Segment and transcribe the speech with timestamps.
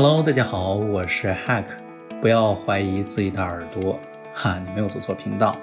[0.00, 1.64] Hello，大家好，我是 Hack，
[2.20, 3.98] 不要怀疑自己的耳朵，
[4.32, 5.56] 哈，你没有走错频道。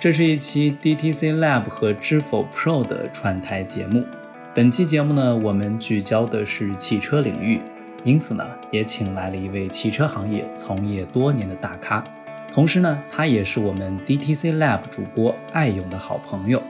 [0.00, 4.04] 这是一期 DTC Lab 和知否 Pro 的串台节目。
[4.52, 7.60] 本期节目呢，我们聚焦的是汽车领域，
[8.02, 12.02] 因此呢，也请来了一位汽车行业从业多年的大咖，
[12.52, 16.60] 同时呢，他也是我们 DTC Lab 主播艾勇的好朋友。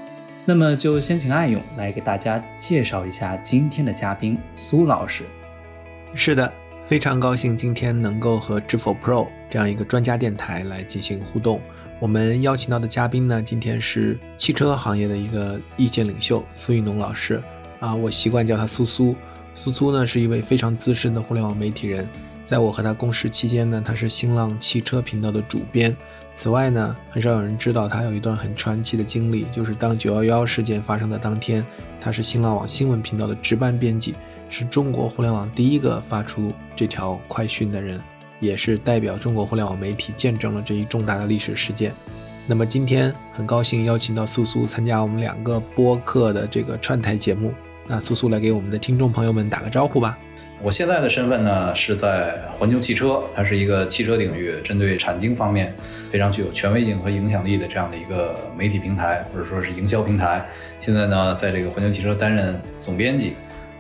[0.45, 5.25] 那么就先请艾勇来给大家介绍一下今天的嘉宾苏老师。
[6.15, 6.53] 是的。
[6.87, 11.61] 非常高兴今天能够和知否 Pro 这样一个专家电台来进行互动。
[11.99, 17.43] 我们邀请到的嘉宾呢，今天是汽车行业的一个意见领袖苏玉农老师。
[17.81, 19.17] 啊，我习惯叫他苏苏。
[19.57, 22.09] 苏苏呢是一位非常资深的互联网媒体人，
[22.45, 25.95] 在我和他共事期间呢，他是新浪汽车频道的主编。
[26.37, 31.67] 此外呢，很少有人知道他有一段很传奇的经历，就是当九幺幺事件发生的当天，
[32.01, 34.15] 他是新浪网新闻频道的值班编辑。
[34.49, 38.01] 是中国互联网第一个发出这条快讯的人，
[38.41, 41.93] 也是代表中国互联网媒体见证了这一重大的历史事件。
[42.47, 47.53] 那么今天很高兴邀请到苏苏参加我们两个播客的这个串台节目。
[47.89, 50.17] 那苏苏来给我们的听众朋友们打个招呼吧。
[50.63, 55.75] 我现在的身份呢是在环球汽车，它是一个汽车领域针对产经方面
[56.11, 60.47] 非常具有权威性和影响力的这样的一个媒体平台，或者说是营销平台。
[60.81, 63.35] 现在呢，在这个环球汽车担任总编辑。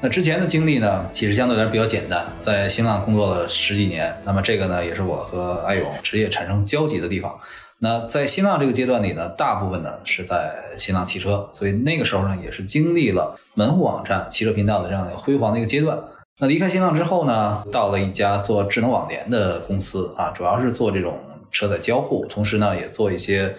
[0.06, 4.16] 那之前的经历呢，其实相对来说比较简单，在新浪工作了十几年。
[4.24, 7.36] 那么这个呢，也是我和艾勇职业产生交集的地方。
[7.80, 15.98] 那在新浪这个阶段里呢，大部分呢是在新浪汽车，所以那个时候呢，也是经历了门户网站汽车频道的这样一个辉煌的一个阶段。
[16.38, 21.18] 那离开新浪之后呢，到了一家做智能网联的公司啊，主要是做这种
[21.50, 23.56] 车载交互，同时呢，也做一些。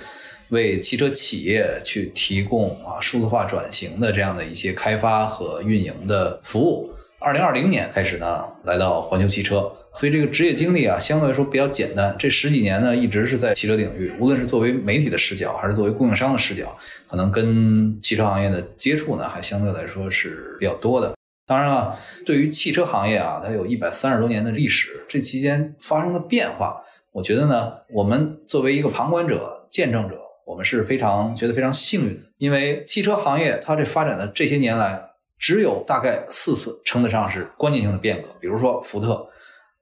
[0.50, 6.90] 为汽车企业去提供啊数字化转型的这样的一些开发和运营的服务。
[7.20, 12.16] 二零二零年开始呢，来到环球汽车，所以这个职业经历啊，相对来说比较简单。
[12.20, 16.78] 这十几年呢，一直是在汽车领域，无论是作为媒体的视角，还是作为供应商的视角，
[17.08, 21.16] 可能跟汽车行业的接触呢，还相对来说是比较多的。
[21.48, 26.84] 当然了，对于汽车行业啊，它有一百三十多年的历史，这期间发生的变化，
[27.14, 30.27] 我觉得呢，我们作为一个旁观者、见证者。
[30.48, 34.98] 我们是非常觉得非常幸运的，因为汽车行业它这发展的这些年来，
[35.38, 38.30] 只有大概四次称得上是关键性的变革。
[38.40, 39.28] 比如说，福特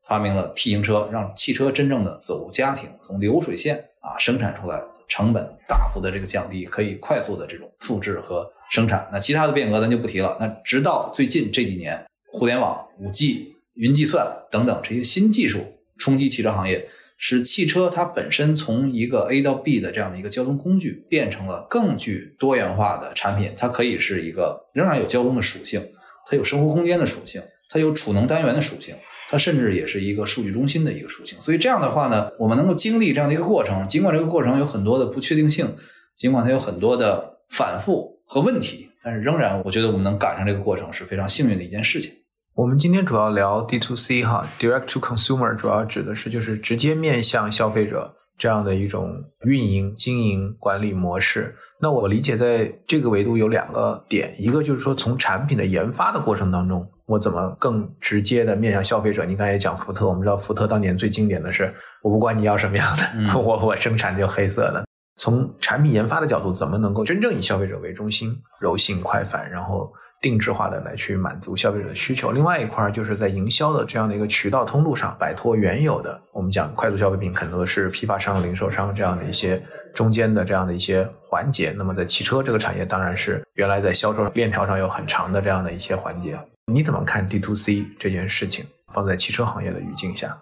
[0.08, 9.08] 发明了 T 型车，让汽车真正的走家庭，从流水线啊生产出来，成本大幅的这个降低，可以快速的这种复制和生产。
[9.12, 10.36] 那其他的变革咱就不提了。
[10.40, 15.60] 那直到最近这几年，互联网、五 G、云计算等等这些新技术
[16.00, 16.90] 冲击汽车行业。
[17.18, 23.52] 使汽车它本身从一个 A 到 B 的这样的一个交通工具，变成了更具多元化的产品。
[23.58, 25.82] 它可以是一个仍然有交通的属性，
[26.30, 28.94] 它有生活空间的属性，它有储能单元的属性，
[29.30, 31.40] 它甚至也是一个数据中心的一个属性。
[31.40, 35.76] 所以这样的话呢，我们能够经历这样的一个过程，尽管这个过程有很多的不确定性，
[36.16, 42.12] 尽管它有很多的反复和问题，但是仍然我觉得我们能赶上这个过程是非常幸运的一件事情。
[42.56, 51.54] 我们今天主要聊 D to C 哈，Direct to Consumer，主要指的是就是直接面向消费者这样的一种运营、经营管理模式。
[51.82, 59.26] 那我理解在这个维度有两个点，一个就是说从产品的研发的过程当中，我怎么更直接的面向消费者？
[59.26, 63.04] 你刚才也讲福特，我们知道福特当年最经典的是，我不管你要什么样的，
[63.38, 64.86] 我我生产就黑色的。
[65.18, 69.92] 从产品研发的角度，怎么能够真正以消费者为中心，柔性快反，然后。
[70.26, 72.32] 定制化的来去满足消费者的需求。
[72.32, 79.62] 另外一块就是在营销的这样的一个渠道通路上，摆脱原有的我们讲快速消费品很多是批发商、零售商这样的一些
[79.94, 81.72] 中间的这样的一些环节。
[81.78, 86.36] 那么在汽车这个产业，当然是原来在销售链条上有很长的这样的一些环节。
[86.74, 88.66] 你怎么看 D to C 这件事情？
[88.92, 90.36] 放在汽车行业的语境下？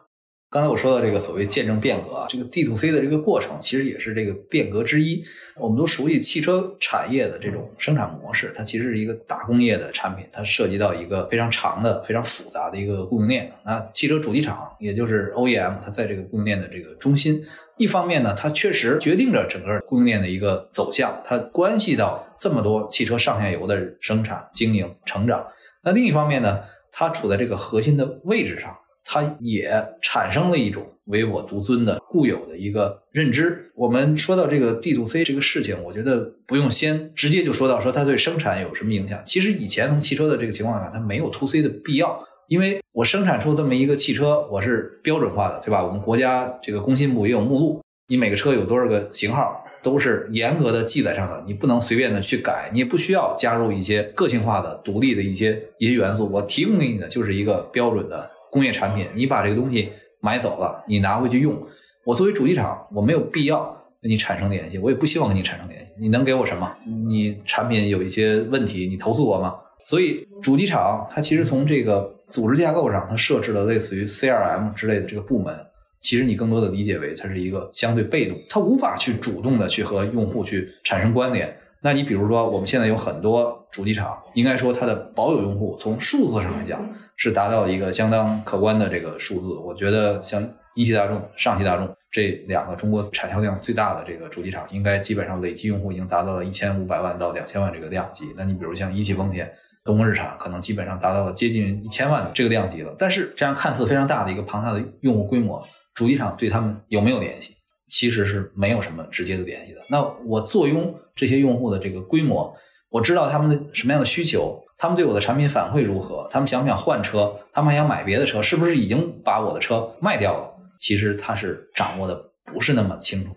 [0.53, 5.25] 刚才我说到这个所谓见证变革啊，这个 D to C 的这个过程，其实也是这个变革之一。
[5.55, 13.51] 我们都熟悉汽车产业的这种生产模式，它其实是一个大工业的产品，它涉及到一个非常长的、非常复杂的一个供应链。
[13.65, 17.43] 那汽车主机厂，也就是 OEM，它在这个供应链的这个中心。
[17.77, 25.47] 一方面呢，它确实决定着整个供应链的一个走向，它关系到这么多汽车上下游的生产、经营、成长。
[25.83, 26.59] 那另一方面呢？
[26.95, 29.71] 它处在这个核心的位置上，它也
[30.01, 33.71] 产生了一种唯我独尊的固有的一个认知。
[33.75, 39.21] 我们说到这个 D to C 这个事情，我觉得不用先直接就说到说它对生产有什么影响。
[39.25, 45.83] 其实以前从汽车的这个情况下，它没有 To C 的必要，因为我生产出这么一个汽车，我是标准化的，对吧？
[45.83, 49.59] 我们国家这个工信部也有目录，你每个车有多少个型号。
[49.83, 56.25] 都是严格的记载上的，你不能随便的去改，你也不需要加入一些个性化的、独立的一些一些元素。
[56.31, 59.91] 我提供给你的就是一个标准的工业产品，你把这个东西
[60.21, 61.59] 买走了，你拿回去用。
[62.05, 65.87] 我作为主机厂，我没有必要跟你产生联系，我也不希望跟你产生联系。
[65.99, 66.71] 你能给我什么？
[67.07, 69.55] 你产品有一些问题，你投诉我吗？
[69.81, 75.55] 所以主机厂它其实从这个组织架构上，它设置了类似于 CRM 之类的这个部门。
[75.99, 81.57] 其实你更多的理解为它是一个相对被动，它无法去主动的去和用户去产生关联。
[81.81, 86.87] 那你比如说，我们现在有很多主机厂，应该说它的保有用户从数字上来讲
[87.17, 89.55] 是达到了一个相当可观的这个数字。
[89.55, 98.25] 我觉得像一汽大众、上汽大众这两个中国产销量最大的这个主机厂，应该基本上累计用户已经达到了一千五百万到两千万这个量级。
[98.37, 99.51] 那你比如像一汽丰田、
[99.83, 102.95] 东风日产，可能基本上达到了接近一千万的这个量级了。
[102.99, 105.65] 但是这样看似非常大的一个庞大的用户规模。
[105.95, 107.55] 主机厂对他们有没有联系？
[107.89, 109.79] 其实是没有什么直接的联系的。
[109.89, 112.51] 那我坐拥这些用户的这个规模，
[112.93, 120.53] 我知道他们的什么样的需求，他们对我的产品反馈如何，他们想不想换车，他们还想买别的车，是不是已经把我的车卖掉了？
[120.77, 123.31] 其实他是掌握的不是那么清楚。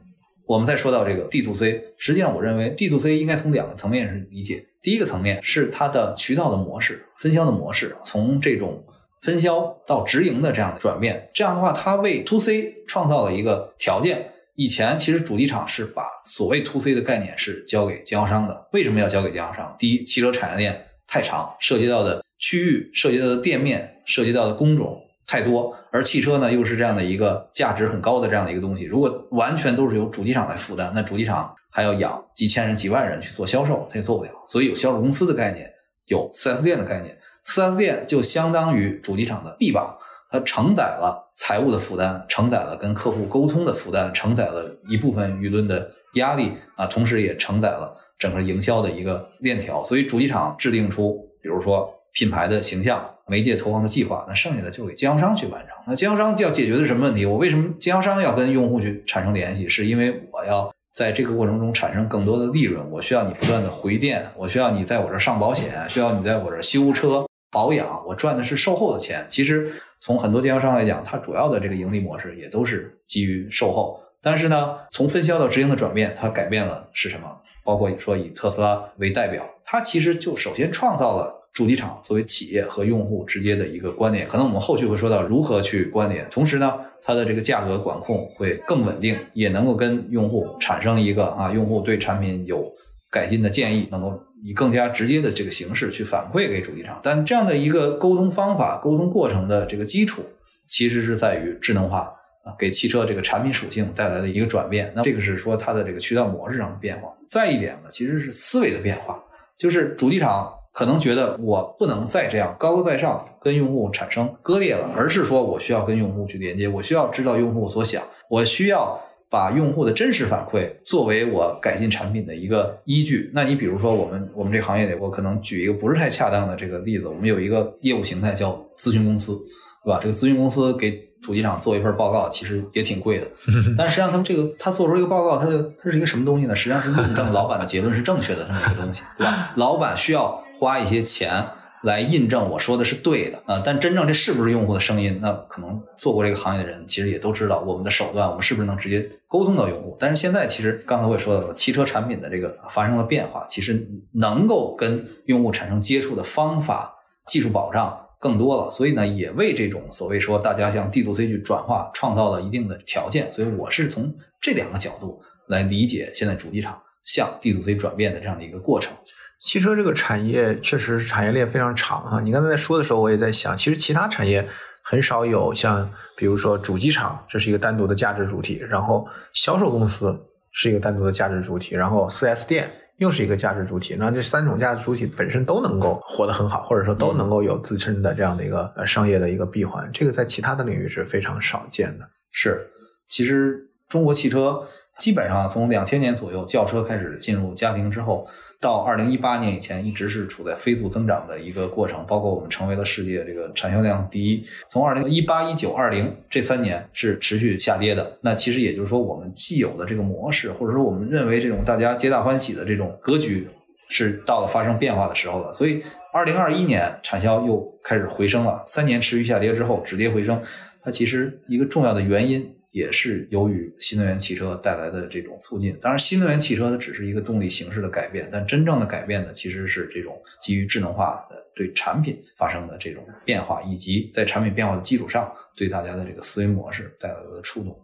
[0.46, 4.62] 我们再说到这个 D to C，实际上我认为 D to C 应该从两个层面是理解。
[4.82, 8.84] 第一个层面是它的渠道的模式、分销的模式，从这种。
[9.22, 14.30] 分销到直营的这样的转变，这样的话，它为 to C 创造了一个条件。
[14.56, 18.68] 以前其实主机厂是把所谓 to C 的概念是交给经销商的。
[18.72, 19.76] 为什么要交给经销商？
[19.78, 28.84] 第一，汽车产业链太长，涉及到的区域、涉及到的店面、涉及到的工种太多，而汽车呢又是这样的一个价值很高的这样的一个东西。
[28.84, 34.30] 如果完全都是由主机厂来负担，那主机厂还要养几千人、几万人去做销售，他也做不了。
[34.46, 35.70] 所以有销售公司的概念，
[36.06, 37.14] 有 4S 店的概念。
[37.44, 39.98] 4S 店就相当于主机厂的臂膀，
[40.30, 49.84] 它承载了财务的负担，承载了跟客户沟通的负担，承载了一部分舆论的压力啊，同时也承载了整个营销的一个链条。
[49.84, 55.70] 所以主机厂制定出，比如说品牌的形象、媒介投放的计划，那剩下的就给经销商去完成。
[55.86, 57.24] 那经销商要解决的什么问题？
[57.26, 59.68] 我为什么经销商要跟用户去产生联系？
[59.68, 60.72] 是因为我要。
[60.96, 69.26] 在这个过程中产生更多的利润，我需要你不断的回电，我需要你在我这上保险，需要你在我这修车保养，我赚的是售后的钱。
[69.28, 74.00] 其实从很多经销商来讲，它主要的这个盈利模式也都是基于售后。
[74.20, 77.40] 但是呢，从分销到直营的转变，它改变了是什么？
[77.64, 81.42] 包括说以特斯拉为代表，它其实就首先创造了。
[81.56, 86.28] 主机厂作为企业和用户直接的一个关联，可能我们后续会说到如何去关联。
[86.30, 92.70] 同时呢，它的这个价格管控会更稳定，也能够跟用户产生一个啊，用户对产品有
[93.16, 97.00] 改进的建议，能够以更加直接的这个形式去反馈给主机厂。
[97.02, 100.22] 但这样的一个沟通方法、沟通过程的这个基础，
[100.68, 102.12] 其实是在于智能化
[102.44, 104.92] 啊，给汽车这个产品属性带来的一个转变。
[104.94, 107.10] 那这个是说它的这个渠道模式上的变化。
[107.30, 109.18] 再一点呢，其实是思维的变化，
[109.56, 110.52] 就是主机厂。
[110.76, 123.30] 可能觉得我不能再这样高高在上跟用户产生割裂了，而是说我需要跟用户去连接，我需要知道用户所想，我需要把用户的真实反馈作为我改进产品的一个依据。
[123.34, 129.36] 那你比如说我们我们这行业里，我可能举一个不是太恰当的这个例子，我们有一个业务形态叫咨询公司，
[129.84, 129.98] 对吧？
[130.00, 130.92] 这个咨询公司给
[131.22, 133.26] 主机厂做一份报告，其实也挺贵的，
[133.76, 136.54] 但实际上他们这个他做出一个报告，它的它是一个什么东西呢？
[136.54, 139.52] 实际上是论证老板的结论是正确的这么一个东西，对吧？
[139.56, 140.42] 老板需要。
[140.58, 141.46] 花一些钱
[141.86, 145.20] 来印证我说的是对的啊，但真正这是不是用户的声音？
[145.22, 149.96] 那可能做过这个行业的人其实也都知道，我们的手段我们是不是能直接沟通到用户？
[150.00, 156.92] 但是现在其实刚才我也说到了，汽车产品的这个发生了变化，其实能够跟用户产生接触的方法、
[157.24, 163.32] 技术保障更多了，所以呢，也为这种所谓说大家向 D to C 去转化创造了一定的条件。
[163.32, 168.92] 所以我是从这两个角度来理解现在主机厂向 D to C 转变的这样的一个过程。
[169.40, 174.48] 汽车这个产业确实产业链非常长哈，你刚才在说的时候，我也在想，其实其他产业
[174.82, 180.18] 很少有像，比如说主机厂，这是一个单独的价值主体，然后销售公司
[180.52, 192.08] 是一个单独的价值主体，然后 4S 店又是一个价值主体，那这三种价值主体本身都能够活得很好，或者说都能够有自身的这样的一个呃商业的一个闭环，这个在其他的领域是非常少见的。
[192.30, 192.66] 是，
[193.06, 194.62] 其实中国汽车
[194.98, 198.26] 基本上从两千年左右轿车开始进入家庭之后，
[198.60, 202.02] 到二零一八年以前，一直是处在飞速增长的一个过程。
[202.06, 204.42] 包括我们成为了世界这个产销量第一。
[204.70, 208.18] 从二零一八、一九、二零这三年是持续下跌的。
[208.22, 213.46] 那其实也就是说，我们既有的这个模式，或者说我们认为这种大家皆大欢喜的这种格局，
[213.90, 215.52] 是到了发生变化的时候了。
[215.52, 215.82] 所以，
[216.14, 218.64] 二零二一年产销又开始回升了。
[218.66, 220.42] 三年持续下跌之后止跌回升，
[220.82, 222.55] 它其实一个重要的原因。
[222.76, 225.74] 也是由于新能源汽车带来的这种促进。
[225.80, 237.74] 当然，新能源汽车它只是一个动力形式的改变，但真正的改变呢，其实是这种基于智能化的对产品发生的这种变化，以及在产品变化的基础上对大家的这个思维模式带来的触动。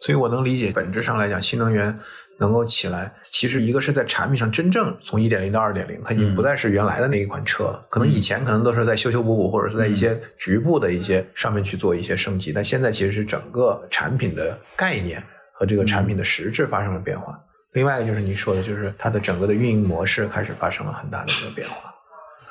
[0.00, 1.94] 所以我能理解，本质上来讲，新能源。
[2.42, 7.86] 能够起来，其实一个是在产品上真正从一点零到二点零，它已经不再是原来的那一款车了。
[7.88, 15.22] 可能以前可能都是在修修补补，或者是在一些局部的一些上面去做一些升级，但现在其实是整个产品的概念
[15.52, 17.38] 和这个产品的实质发生了变化。
[17.74, 21.76] 另外就是你说的，就是它的整个的运营模式开始发生了很大的一个变化。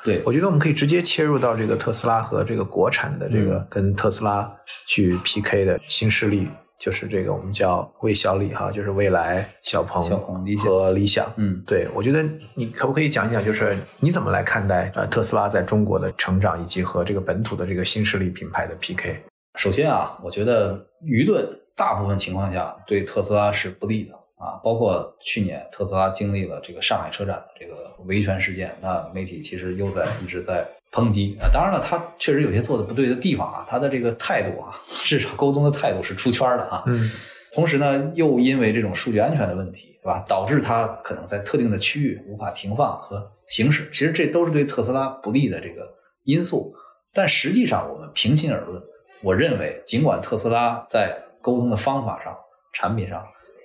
[0.02, 4.50] 对我觉得我们可以直接切入到这个特斯拉和这个国产的这个跟特斯拉
[4.88, 6.48] 去 PK 的新势力。
[6.82, 11.32] 就是这个，我们叫魏小李哈，就是未来、小鹏、小鹏、理想和理想。
[11.36, 12.24] 嗯，对，我觉得
[12.54, 19.16] 你可不可以讲一讲，就是你怎么来看待呃特斯拉在中国的成长，以及和这个本土的这个新势力品牌的 PK？
[19.54, 20.74] 首先啊，我觉得
[21.04, 24.18] 舆论大部分情况下对特斯拉是不利的。
[24.42, 31.46] 啊，包括去年特斯拉经历了这个上海车展的这个维权事件，那媒体其实又在一直在抨击啊。
[31.52, 36.82] 当然了，他确实有些做的不对的地方啊，他的这个态度啊，至少沟通的态度是出圈的啊。
[36.86, 37.10] 嗯。
[37.54, 43.90] 同时呢，又因为这种数据安全的问题，对吧，导致它可能在特定的区域无法停放和行驶。
[43.92, 45.86] 其实这都是对特斯拉不利的这个
[46.24, 46.74] 因素。
[47.12, 48.82] 但实际上，我们平心而论，
[49.22, 52.34] 我认为，尽管特斯拉在沟通的方法上、
[52.72, 53.22] 产品上，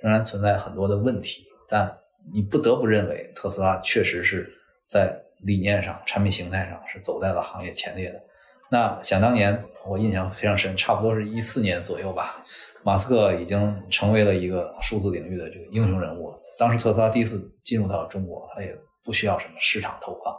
[0.08, 1.98] 仍然存在很多的问题，但
[2.32, 4.50] 你不得不认为特斯拉确实是
[4.86, 8.24] 在理念上、产品形态上是走在了行业前列的。
[8.70, 12.42] 那想当年，我印象非常深，差不多是一四年左右吧，
[12.84, 16.34] 马斯克已经成为了一个数字领域的这个英雄人物。
[16.58, 18.74] 当时特斯拉第一次进入到中国，他也
[19.04, 20.34] 不需要什么市场投放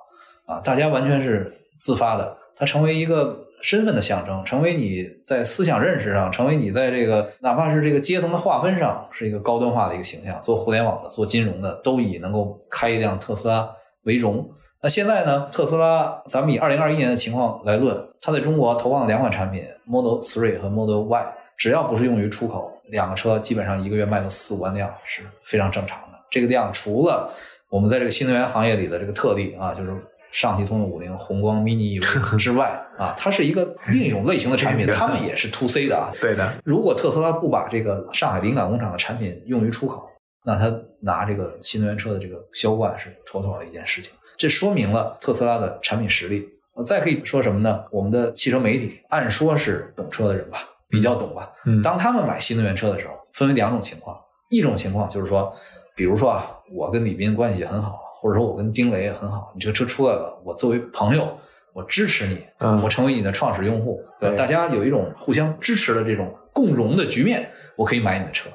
[0.57, 3.45] 啊，大家完全是自发的，他成为一个。
[3.61, 10.41] 身份的象征，成为你在思想认识上，成为你在这个哪怕是这个阶层的划分上，是一个高端化的一个形象。
[10.41, 13.69] 做互联网的，做金融的，都以能够开一辆特斯拉
[14.05, 14.49] 为荣。
[14.81, 15.49] 那现在呢？
[15.51, 26.19] 特斯拉，咱们以二零二一年的情况来论，它在中国投放两款产品，Model Three 和 Model Y，只要不是用于出口，两个车基本上一个月卖到四五万辆是非常正常的。
[26.31, 27.29] 这个量除了
[27.69, 29.91] 我们在这个新能源行业里的这个特例啊，就是。
[30.31, 36.11] 上汽通用五菱宏光 mini EV 之外啊，它是一个另一种类型的产品， 他们也是 to C 的啊。
[36.21, 36.53] 对的。
[36.65, 40.09] 如果特斯拉不把这个上海临港工厂的产品用于出口，
[40.45, 44.13] 那他拿这个新能源车的这个销冠是妥妥的一件事情。
[44.37, 46.49] 这说明了特斯拉的产品实力。
[46.75, 47.85] 我再可以说什么呢？
[47.91, 50.59] 我们的汽车媒体按说是懂车的人吧，
[50.89, 51.51] 比较懂吧。
[51.67, 51.83] 嗯。
[51.83, 54.17] 当他们买新能源车的时候，分为两种情况。
[54.49, 55.53] 一种情况就是说，
[55.97, 57.99] 比如说啊，我跟李斌关系很好。
[58.21, 61.39] 或者说我跟丁磊也很好，你这个车出来了，我作为朋友，
[61.73, 62.45] 我支持你，
[62.83, 64.37] 我成为你的创始用户，对吧？
[64.37, 68.51] 大家有一种互相支持的这种共荣的局面，我可以买你的车。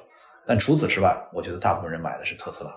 [0.46, 2.72] 但除此之外，我觉得大部分人买的是特斯拉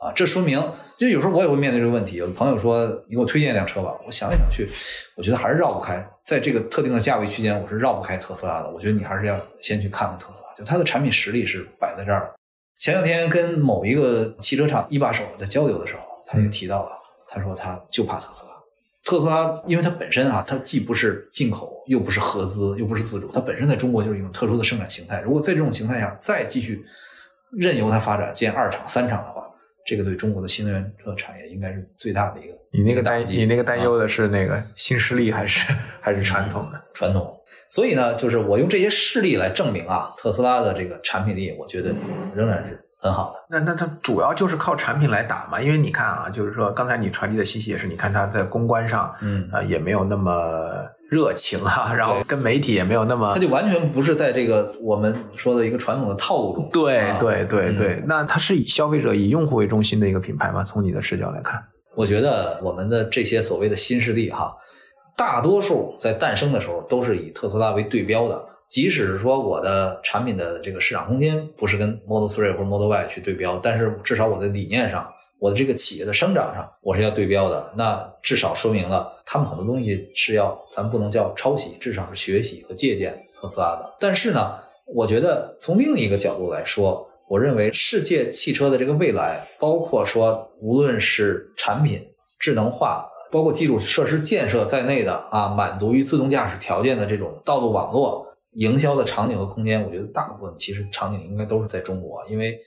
[0.00, 0.60] 啊，这说明，
[0.98, 2.16] 就有时候我也会面对这个问题。
[2.16, 4.68] 有的朋友说你给我推荐一辆车吧，我想来想去，
[5.16, 8.68] 我觉得还是绕不开，在这个特定的价位区间，我是绕不开特斯拉的。
[8.72, 12.34] 我觉得你还是要先去看看特斯拉，就它的产品实力是摆在这儿的。
[12.76, 16.11] 前两天跟某一个汽车厂一把手在交流的时候。
[16.26, 16.90] 他也提到了，
[17.28, 18.50] 他说他就怕特斯拉。
[19.04, 25.20] 特斯拉，因为它本身啊，它既不是进口，又不是合资，又不是自主，它本身在中国就是一种特殊的生产形态。
[25.22, 26.84] 如果在这种形态下再继续
[27.50, 29.44] 任由它发展，建二厂、三厂的话，
[29.84, 32.54] 这个对中国的新能源车产业应该是最大的一个。
[32.72, 37.36] 你那个担你那个担忧的是那个新势力还是 还是传统的传统？
[37.68, 41.92] 所以呢，就是我用这些事例来证明啊，特斯拉的这个产品力，我觉得
[42.36, 42.80] 仍然是。
[43.02, 50.32] 很好的，那那它主要就是靠产品来打嘛，因为你看啊，就是说刚才你传递的信息也是，你看它在公关上，嗯啊也没有那么
[51.10, 56.70] 热情啊，然后跟媒体也没有那么，它就完全不是在这个我们说的一个传统的套路中。
[56.72, 60.62] 对对对对，那它是以消费者、以用户为中心的一个品牌吗？
[60.62, 61.60] 从你的视角来看，
[61.96, 64.54] 我觉得我们的这些所谓的新势力哈，
[65.16, 68.46] 大多数在诞生的时候都是以特斯拉为对标的。
[68.72, 77.70] 即使是说我的产品的这个市场空间不是跟 Model Three 或者 Model Y 去对标，但是至少我的理念上，我的这个企业的生长上，我是要对标的。
[77.76, 83.94] 那至少说明了他们很多东西是要，咱不能叫抄袭，至少是学习和借鉴特斯拉的。
[84.00, 84.54] 但是呢，
[84.86, 92.00] 我觉得从另一个角度来说，我认为世界汽车的这个未来，包括说无论是产品
[92.38, 102.58] 智能化，包括基础设施建设在内的啊，满足于自动驾驶条件的这种道路网络营销的场景和空间，我觉得大部分其实场景应该都是在中国，因为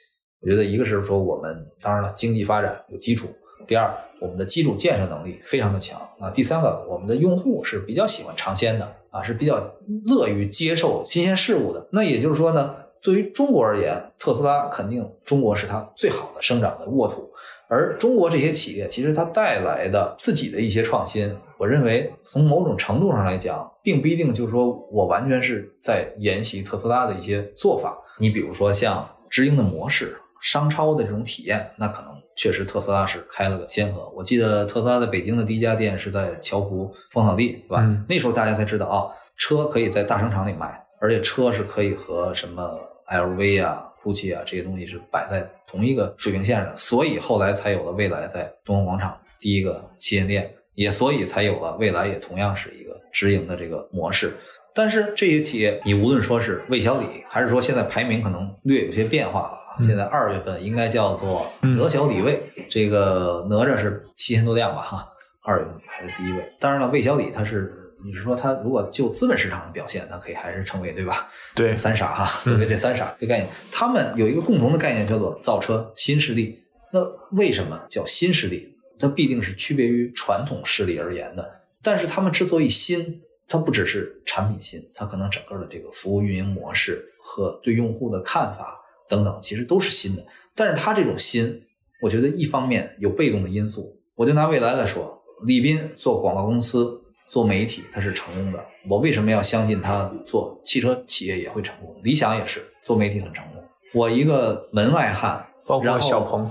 [0.42, 3.28] 我觉得一个是说我们当然了经济发展有基础，
[3.68, 9.76] 第二我们的基础建设能力非常的强啊，第三个我们的用户是比较喜欢尝鲜的啊，是比较
[10.06, 11.88] 乐于接受新鲜事物的。
[11.92, 12.76] 那也就是说呢，
[13.06, 17.32] 对于中国而言，特斯拉肯定中国是它最好的生长的沃土。
[17.68, 27.96] 而中国这些企业，其实它带来的自己的一些创新，我认为从某种程度上来讲，并不一定就是说我完全是在沿袭特斯拉的一些做法。
[28.18, 34.12] 你比如说像直营的模式、商超的这种体验，那可能确实特斯拉是开了个先河。
[34.16, 37.82] 我记得特斯拉在北京的第一家店是在桥湖芳草地，对吧？
[37.82, 42.64] 嗯那时候大家才知道啊，车可以在大商场里卖，而且车是可以和什么
[43.10, 54.34] LV 啊、GUCCI 啊这些东西是摆在同一个水平线上，所以后来才有了未来在东方广场第一个旗舰店，也所以才有了未来也同样是一个直营的这个模式。
[54.74, 59.58] 但是这些企业，你无论说是魏小李，还是说现在排名可能略有些变化了。
[59.82, 65.08] 现在二月份应该叫做哪小李魏，这个哪吒是七千多辆吧，哈，
[65.44, 66.44] 二月份排在第一位。
[66.60, 71.28] 当然了，魏小李他是，你是说他如果就资本市场的表现，他可以还是成为对吧？
[71.56, 76.60] 对三傻哈，所谓这三傻这概念，他们有一个共同的概念叫做造车新势力。
[76.94, 78.78] 那为什么叫新势力？
[79.00, 81.62] 它必定是区别于传统势力而言的。
[81.82, 90.26] 但是他们之所以新，它不只是产品新，它可能整个的这个服务运营模式和对用户的看法等等，其实都是新的。
[90.56, 91.62] 但是它这种新，
[92.02, 94.00] 我觉得一方面有被动的因素。
[94.16, 98.64] 我就拿未来来说，李斌做广告公司、做媒体，他是成功的。
[98.90, 101.96] 我为什么要相信他做汽车企业也会成功？
[102.04, 103.64] 理想也是做媒体很成功。
[103.94, 106.50] 我一个门外汉，包括然后小鹏，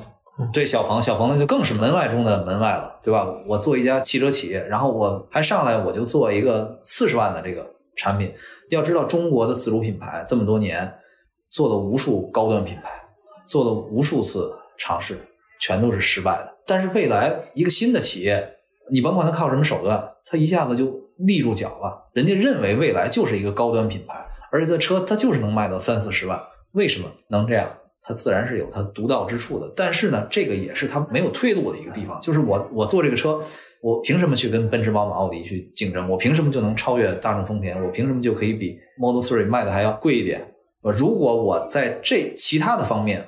[0.52, 3.26] 对小鹏，小鹏那就更是门外中的门外了，对吧？
[3.46, 8.32] 我做一家汽车企业，然后我还上来我就做一个四十万的这个产品。
[8.70, 10.92] 要知道，中国的自主品牌这么多年
[11.50, 12.90] 做了无数高端品牌，
[13.46, 15.18] 做了无数次尝试，
[15.60, 16.52] 全都是失败的。
[16.66, 18.56] 但是未来一个新的企业，
[18.90, 22.10] 你甭管它靠什么手段，他一下子就立住脚了。
[22.12, 26.40] 人家认为未来就是一个高端品牌，而且这车它就是能卖到三四十万。
[26.72, 27.68] 为什么能这样？
[28.06, 32.20] 它自然是有它独到之处的，但是呢，这个也是它没有退路的一个地方。
[32.20, 33.40] 就是我我做这个车，
[33.80, 36.08] 我凭什么去跟奔驰、宝马、奥迪去竞争？
[36.10, 37.82] 我凭什么就能超越大众、丰田？
[37.82, 40.54] 我凭什么就可以比 Model Three 卖的还要贵一点？
[40.82, 43.26] 如果我在这其他的方面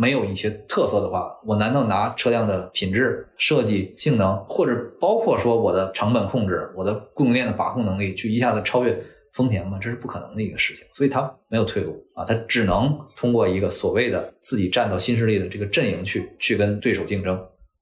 [0.00, 8.96] 没有一些特色的话，我难道拿车辆的品质、设计、性能，或者包括说我的成本控制、我的供应链的把控能力，去一下子超越
[9.32, 9.76] 丰田吗？
[9.80, 17.36] 这是不可能的一个事情，所以它没有退路啊，它只能通过一个所谓的自己站到新势力的这个阵营去去跟对手竞争。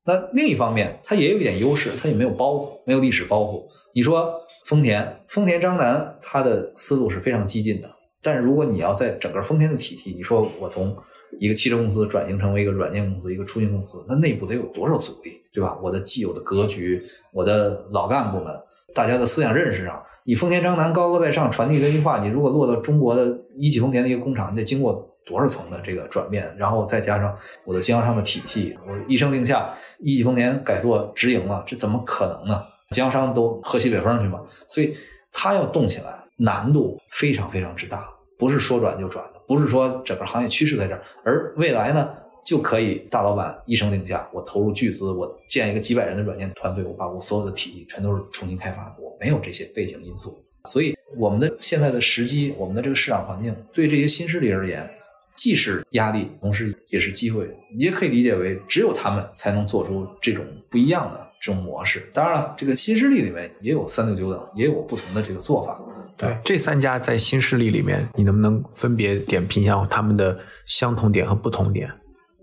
[0.07, 3.67] 那另一方面，它也有一点优势，它也没有包袱，没有历史包袱。
[3.95, 4.33] 你说
[4.65, 7.91] 丰田，丰田章男他的思路是非常激进的，
[8.23, 10.97] 但是如果你要在整个丰田的体系，你说我从
[11.39, 15.79] 一个汽车公司转型成为一个软件公司、一个出行公司，那内部得有多少阻力，对吧？
[15.83, 18.55] 我的既有的格局，我的老干部们，
[18.95, 32.63] 大家的思想认识上，你丰田章男高高在上传递这句话，你如果落到中国的一汽丰田的一个工厂，你得经过多少层的这个转变，然后再加上我的经销商的体系，我一声令下，一汽丰田改做直营了，这怎么可能呢？
[32.91, 34.97] 经销商都喝西北风去嘛，所以
[35.33, 36.07] 它要动起来，
[36.39, 42.09] 难度非常非常之大，不是说转就转的，不是说整个行业趋势在这儿，而未来呢？
[42.45, 54.89] 就可以大老板一声令下，我投入巨资，我建一个几百人的软件团队，我把我所有的体系全都是重新开发的，我没有这些背景因素，所以我们的现在的时机，我们的这个市场环境，对这些新势力而言，
[55.35, 57.51] 既是压力，同时也是机会。
[57.77, 62.09] 也可以理解为，只有他们才能做出这种不一样的这种模式。
[62.15, 65.83] 当然了，这个新势力里面也有三六九等，也有不同的这个做法。
[66.17, 71.91] 对这三家在新势力里面，你能不能分别点评一下他们的相同点和不同点？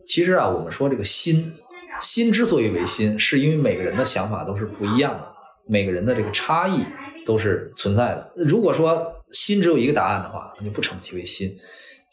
[0.06, 1.54] 其实啊，我们说这个新，
[2.00, 5.28] 新之所以为新，是因为每个人的想法都是不一样的，
[5.68, 6.84] 每个人的这个差异
[7.26, 8.32] 都是存在的。
[8.36, 11.50] 如果说新只有一个答案的话，那就不称其为新。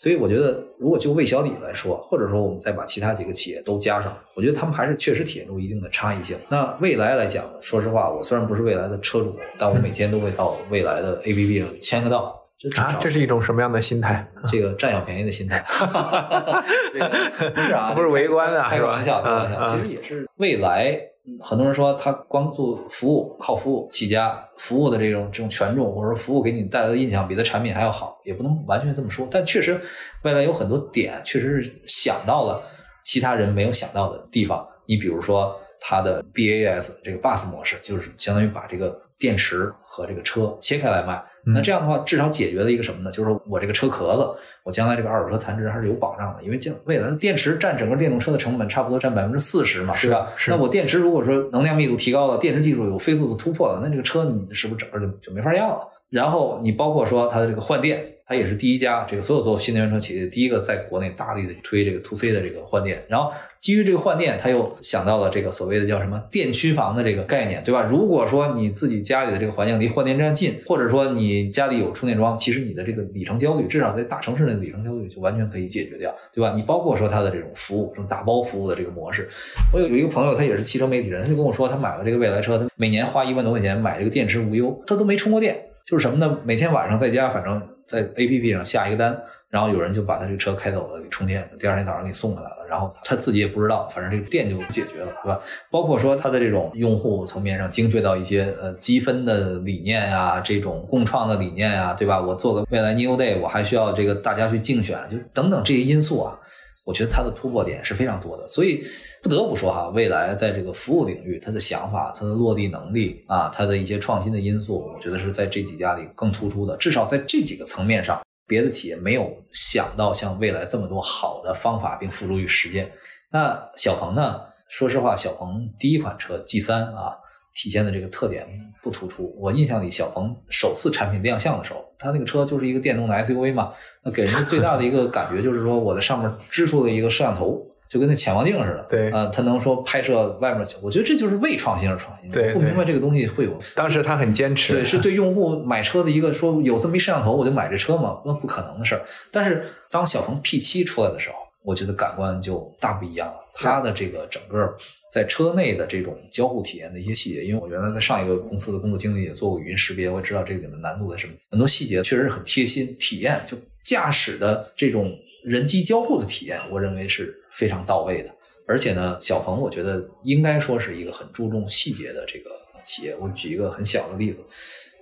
[0.01, 6.39] 所以我觉得，如果就魏小李来说，或者说我们再把其他几个企业都加上，我觉得他们还是确实体现出一定的差异性。
[6.49, 12.35] 那未来来讲呢，说实话，我虽然不是未来的车主，但我每天都会到未来的 APP 上签个到。
[12.59, 14.27] 这，啊这是一种什么样的心态？
[14.49, 15.63] 这个占小便宜的心态，
[16.95, 19.77] 这个不是啊，不是围观啊开个玩笑，开个玩笑。
[19.77, 20.99] 其实也是未来
[21.39, 29.27] 很多人说他光做服务，靠服务起家，服务的这种这种权重，或者说服务给你带来的印象比他产品还要好，也不能完全这么说。
[29.31, 29.81] 但确实，
[30.25, 32.63] 未来有很多点确实是想到了
[33.03, 34.67] 其他人没有想到的地方。
[34.87, 41.23] 你比如说它的 BAS 这个 Bus 模式，就是相当于把这个电池和这个车切开来卖。
[41.47, 43.11] 那这样的话，至少解决了一个什么呢？
[43.11, 50.31] 就是说我这个车壳子，我将来这个二手车残值还是有保障的，因为将未来的电池占整个电动车的成本差不多占百分之四十嘛，对吧？
[50.49, 55.89] 那我电池如果说能量密度提高了，电池技术有飞速的突破了，那这个车你是不是整个就就没法要了？
[56.11, 63.05] 然后你包括说它的这个换电，它也是第一家，这个所有做新能源车企业第一个在国内大力的推这个 to C 的这个换电。
[63.09, 67.83] 然后基于这个换电，他又想到了这个所谓的叫什么电区房的这个概念，对吧？
[67.91, 76.53] 如果说你自己家里的这个环境离换电站近，或者说你家里有充电桩，其实你的这个里程焦虑，至少在大城市的里程焦虑就完全可以解决掉，对吧？
[76.55, 79.29] 你包括说它的这种服务，这种打包服务的这个模式，
[79.73, 85.67] 我有有一个朋友，他也是汽车媒体人，他就跟我说，他买了这个蔚来车，他每年花一万多块钱买这个电池无忧，他都没充过电。
[85.83, 86.39] 就是什么呢？
[86.45, 87.61] 每天晚上在家，反正
[87.91, 95.41] 在 A P P 上下一个单，然后有人就把他这个车开走了，给充电，第二天早上给送回来了，然后他自己也不知道，反正这个电就解决了，对吧？
[95.73, 102.21] 包括说他的这种用户层面上精确到一些呃积分的理念啊，这种共创的理念啊，对吧？
[102.21, 106.39] 我做个未来 New Day，我还需要这个大家去竞选，就等等这些因素啊。
[106.85, 108.83] 我觉得它的突破点是非常多的，所以
[109.23, 116.77] 不得不说哈，未来在这个服务领域，它的想法、它的落地能力啊，它的一些创新的因素，我觉得是在这几家里更突出的。
[116.77, 122.91] 至少在这几个层面上，别的企业没有想到像未来这么多好的方法并付诸于实践。
[123.31, 124.41] 那小鹏呢？
[124.69, 127.17] 说实话，小鹏第一款车 G 三啊。
[127.53, 128.47] 体现的这个特点
[128.81, 129.35] 不突出。
[129.37, 133.73] 我印象里，小鹏首次产品亮相的时候，它那个车就是一个电动的 SUV 嘛，
[134.05, 138.87] 那给人最大的一个感觉就是说，我在上面支出了一个摄像头，就跟那潜望镜似的。
[138.89, 140.65] 对，啊，它能说拍摄外面。
[140.81, 142.31] 我觉得这就是为创新而创新。
[142.31, 143.59] 对，不明白这个东西会有。
[143.75, 144.73] 当时他很坚持。
[144.73, 148.21] 对，是对用户买车的一个说，有这么一摄像头我就买这车嘛？
[148.25, 149.03] 那不可能的事儿。
[149.33, 153.35] 但是当小鹏 P7 出来的时候，我觉得感官就大不一样了。
[153.55, 154.73] 它的这个整个。
[155.13, 161.33] 在车内的这种交互体验的一些细节，因为我原来在上一个公司的工作经历也做过语音识别，我也知道这里面难度在什么。
[161.51, 168.31] 很多细节确实是很贴心，体验就驾驶的这种人机交互的体验，我认为是非常到位的。
[168.67, 172.51] 而且呢，小鹏我觉得应该说是一个很注重细节的这个
[172.83, 173.17] 企业。
[173.17, 174.41] 我举一个很小的例子，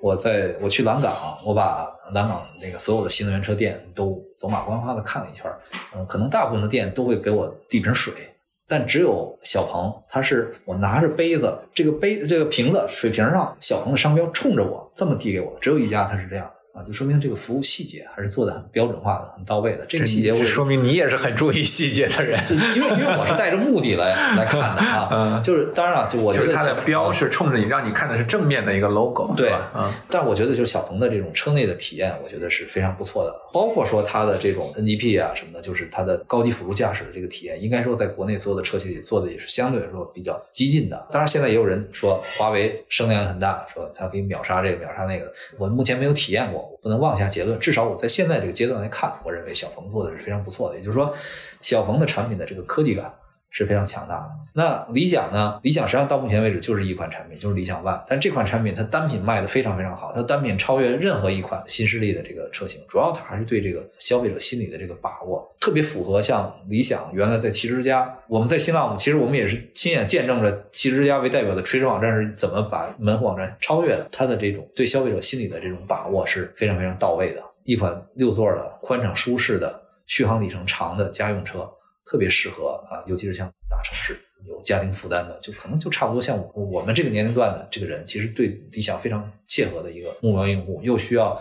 [0.01, 5.51] 我在我去蓝港，我把蓝港那个所有的新能源车店都走马观花的看了一圈
[5.94, 8.14] 嗯，可能大部分的店都会给我递瓶水。
[8.70, 16.51] 但只有小鹏，它是我拿着杯子，这个杯这个瓶子水瓶上小鹏的商标冲着我这么递给我，只有一家它是这样。
[16.78, 19.84] 啊，就说明这个服务细节还是做的很标准化的、很到位的。
[19.86, 22.40] 这个细节，我说明你也是很注意细节的人。
[22.48, 29.72] 因为因为我是带着目的来来看的啊， 就是当然了，就我觉得它的标是冲着你，让你看的是正面的一个 logo，对吧？
[29.74, 29.90] 嗯。
[30.08, 33.34] 但我觉得，就是小鹏的这种车内的体验，我觉得是非常不错的。
[33.52, 41.08] 包括说它的这种 NGP 啊什么的，就是它的高级辅助驾驶的这个体验，应该说在国内所有的车企里做的也是相对来说比较激进的。
[41.10, 45.32] 当然，现在也有人说华为声量很大，说它可以秒杀这个秒杀那个。
[45.56, 47.59] 我目前没有体验过，我不能妄下结论。
[47.59, 50.76] 至少我在现在这个阶段来看，我认为小鹏做的是非常不错的。
[50.76, 51.14] 也就是说，
[51.61, 53.12] 小鹏的产品的这个科技感。
[53.50, 54.30] 是非常强大的。
[54.54, 55.61] 那理想呢？
[55.62, 58.04] 理想实际上到目前为止就是一款产品，就是理想 ONE。
[58.06, 62.80] 但这款产品它单品卖的非常非常好，它单品超越任何一款新势力的这个车型。
[62.88, 74.08] 主要它还是对这个消费者心理的这个把握，特别符合像理想原来在汽车之家，我们在新浪，其实我们也是亲眼见证着汽车之家为代表的垂直网站是怎么把门户网站超越的。
[74.11, 77.42] 它的这种对消费者心理的这种把握是非常非常到位的。
[77.64, 81.68] 一款六座的宽敞舒适的续航里程长的家用车。
[82.09, 91.38] 特别适合啊，尤其是像大城市有家庭负担的，就可能就差不多像我我们这个年龄段的这个人，其实对理想非常切合的一个目标用户，又需要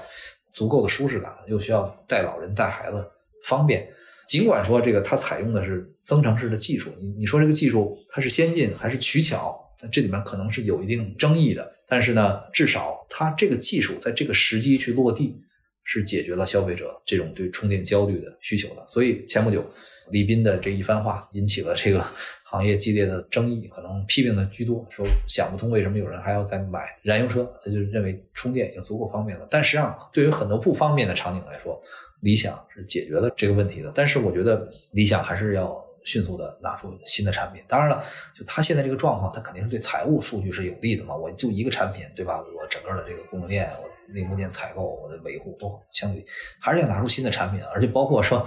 [0.51, 3.09] 足够的舒适感，又需要带老人带孩子
[3.45, 3.87] 方便。
[4.27, 9.57] 尽管说这个它采用的是增程式的技术，你你说这个技术它是先进还是取巧？
[9.89, 11.71] 这里面可能是有一定争议的。
[11.87, 15.39] 但是呢，至少它这个技术在这个时机去落地，
[15.85, 18.85] 是解决了消费者这种对充电焦虑的需求的。
[18.85, 19.65] 所以前不久。
[20.09, 22.03] 李斌的这一番话引起了这个
[22.43, 29.47] 行业激烈的争议，可能批评的居多，说想不通为什么有人还要再买燃油车，他就认为充电已经足够方便了。
[29.49, 31.79] 但实际上，对于很多不方便的场景来说，
[32.21, 33.91] 理想是解决了这个问题的。
[33.93, 37.61] 但是我觉得理想还是要迅速的拿出新的产品。
[37.67, 41.15] 当然了，就他现在这个状况，他肯定是对财务数据是有利的嘛。
[41.15, 42.39] 我就一个产品，对吧？
[42.55, 43.96] 我整个的这个供应链，我。
[44.07, 46.25] 零部件采购、我的维护都相对
[46.59, 48.45] 还是要拿出新的产品，而且包括说，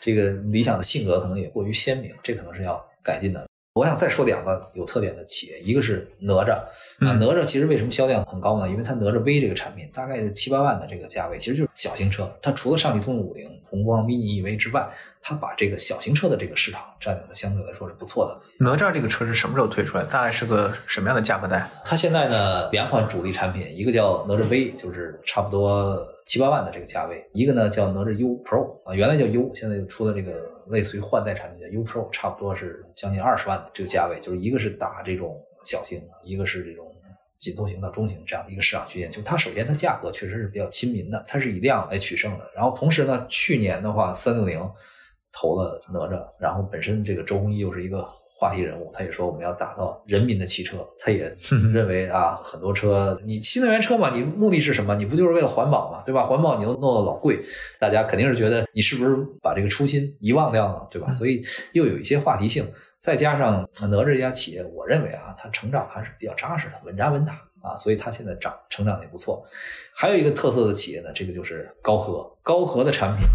[0.00, 3.46] 这个理想的性格可能也过于鲜明，这可能是要改进的。
[3.74, 6.64] 我想再说两个有特点的企业，一个是哪吒啊，
[7.00, 8.66] 嗯哪吒其实为什么销量很高呢？
[8.66, 12.34] 因为它哪吒 V 这个产品大概是七八万的这个价位，其实就是小型车。
[12.40, 14.88] 它除了上汽通用五菱、宏光、mini EV 之外，
[15.28, 18.64] 它把这个小型车的这个市场占领的相对来说是不错的。
[18.64, 20.04] 哪吒这个车是什么时候推出来？
[20.04, 21.68] 大概是个什么样的价格带？
[21.84, 34.20] 它现在呢两款主力产品，一个叫哪吒 V，就是差不多七八万的这个价位；一个呢叫哪吒 U Pro 啊，原来叫 U，现在又出了这个类似于换代产品叫 U Pro，差不多是将近二十万的这个价位。
[34.20, 36.86] 就是一个是打这种小型，一个是这种
[37.36, 39.10] 紧凑型到中型这样的一个市场区间。
[39.10, 42.48] 就它首先它价格确实是比较亲民的，它是以量来取胜的。
[42.54, 44.60] 然后同时呢，去年的话三六零
[45.38, 51.34] 投了哪吒，然后本身这个周鸿祎又是一个话题人物，他也说我们要打造人民的汽车，他也
[51.74, 54.94] 认为啊，很多车你新能源车嘛，你目的是什么？
[54.94, 56.22] 你不就是为了环保嘛，对吧？
[56.22, 57.38] 环保你又弄得老贵，
[57.78, 61.10] 大家肯定是觉得你是不是把这个初心遗忘掉了，对吧？
[61.12, 62.66] 所以又有一些话题性，
[62.98, 69.44] 再加上哪吒这家企业，我认为啊，它成长还是比较扎实的，稳扎稳打啊，所以它现在长成长的也不错。
[69.94, 73.26] 还有一个特色的企业呢，这个就是高和，高和的产品。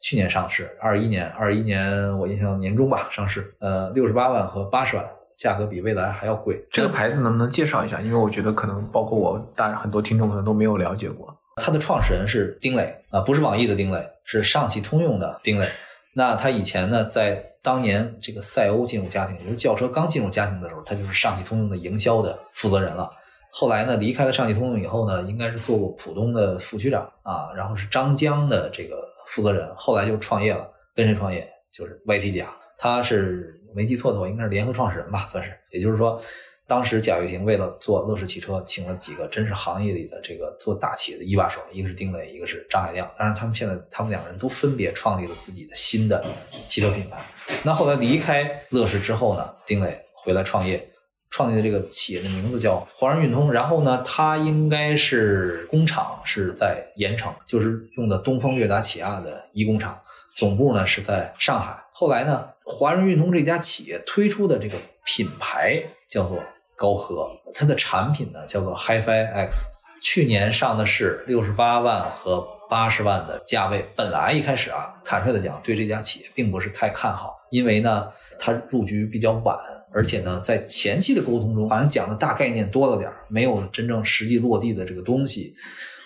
[0.00, 5.04] 去年上市，二一年，二一年我印象年中吧上市，呃，六十八万和八十万，
[5.36, 6.64] 价格比蔚来还要贵。
[6.70, 8.00] 这个牌子能不能介绍一下？
[8.00, 11.34] 因为我觉得可能包括我，大很多听众可能都没有了解过。
[11.56, 15.68] 它的创始人是丁磊啊、不是网易的丁磊，是上汽通用的丁磊。
[16.14, 23.10] 那他以前呢，在当年这个赛欧进入家庭，也就是轿车刚进入家庭的时候，他就是上汽通用的营销的负责人了。
[23.50, 28.96] 后来呢，离开了上汽通用以后呢，应该是做过浦东的副区长啊，然后是张江的这个
[29.28, 31.48] 负责人，后来就创业了，跟谁创业？
[31.70, 35.52] 就是 YT 家，他是没记错的话，应该是联合创始人吧，算是。
[35.70, 36.20] 也就是说，
[36.66, 43.08] 当时贾跃亭为了做乐视汽车，请了几个真是行业里的这个做大企业的一把手，一个是丁磊，一个是张海亮。
[43.18, 46.24] 当然，他们现在他们两个人都分别创立了自己的新的
[46.66, 47.18] 汽车品牌。
[47.62, 50.87] 那后来离开乐视之后呢，丁磊回来创业。
[51.30, 59.98] 创立的这个企业的名字叫华润运通，然后呢，它应该是工厂是在盐城，就是用的东风悦达起亚的一工厂，
[60.34, 61.76] 总部呢是在上海。
[61.92, 66.42] 后来呢，华润运通这家企业推出的这个品牌叫做
[66.76, 69.66] 高和，它的产品呢叫做 HiFi X，
[70.00, 73.90] 去年上的是，六十八万和八十万的价位。
[73.96, 78.08] 本来一开始啊，坦率的讲，对这家企业并不是太看好，因为呢，
[78.38, 79.56] 它入局比较晚，
[79.92, 85.52] 而且呢，在前期的沟通中，好像讲的大概念多了点儿，没有真正实际落地的这个东西。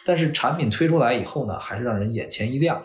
[0.04, 2.84] 但是产品推出来以后呢，还是让人眼前一亮。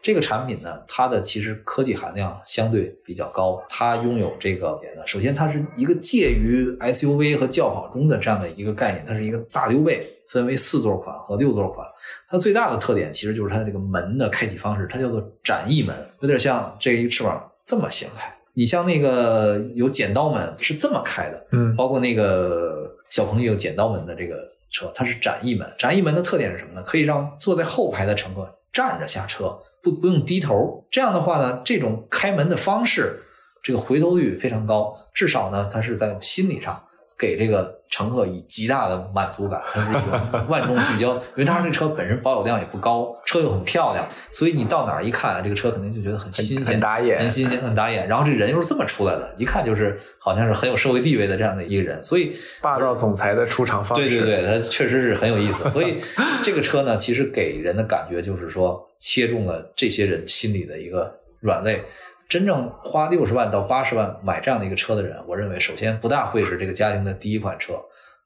[0.00, 11.84] 这个产品呢，它的其实科技含量相对比较高，它拥有这个呢，首先它是一个介于 SUV 和轿跑中的这样的一个概念，它是一个大溜背，分为四座款和六座款。
[12.28, 18.34] 它最大的特点其实就是它的这个门的开启方式，它叫做展翼门，有点像这一翅膀这么掀开。
[18.54, 25.70] 你像那个有剪刀门是这么开的，嗯包括那个小朋友有剪刀门的这个车，它是展翼门。
[25.78, 26.82] 展翼门的特点是什么呢？
[26.82, 30.84] 可以让坐在后排的乘客站着下车，不不用低头。
[30.90, 33.22] 这样的话呢，这种开门的方式，
[33.62, 36.82] 这个回头率非常高，至少呢，它是在心理上
[37.18, 41.14] 给这个乘客以极大的满足感，它是一个万众聚焦。
[41.14, 48.06] 因为当时这车本身保有量也不高，车又很漂亮，所以你到哪儿一看，这个车肯定就觉得很新鲜、很打眼很新鲜、很打眼。
[48.06, 55.68] 然后这人又是这么出来的，一看就是好像是很有社会地位的这样的一个人，所以霸道总裁的出场方式，对对对，他确实是很有意思。
[55.68, 55.96] 所以
[56.44, 61.82] 这个车呢，其实给人的感觉就是说，切中了这些人心里的一个软肋。
[62.28, 67.74] 真正花六十万到八十万买这样的一个车的人，我认为首先不大会是这个家庭的第一款车。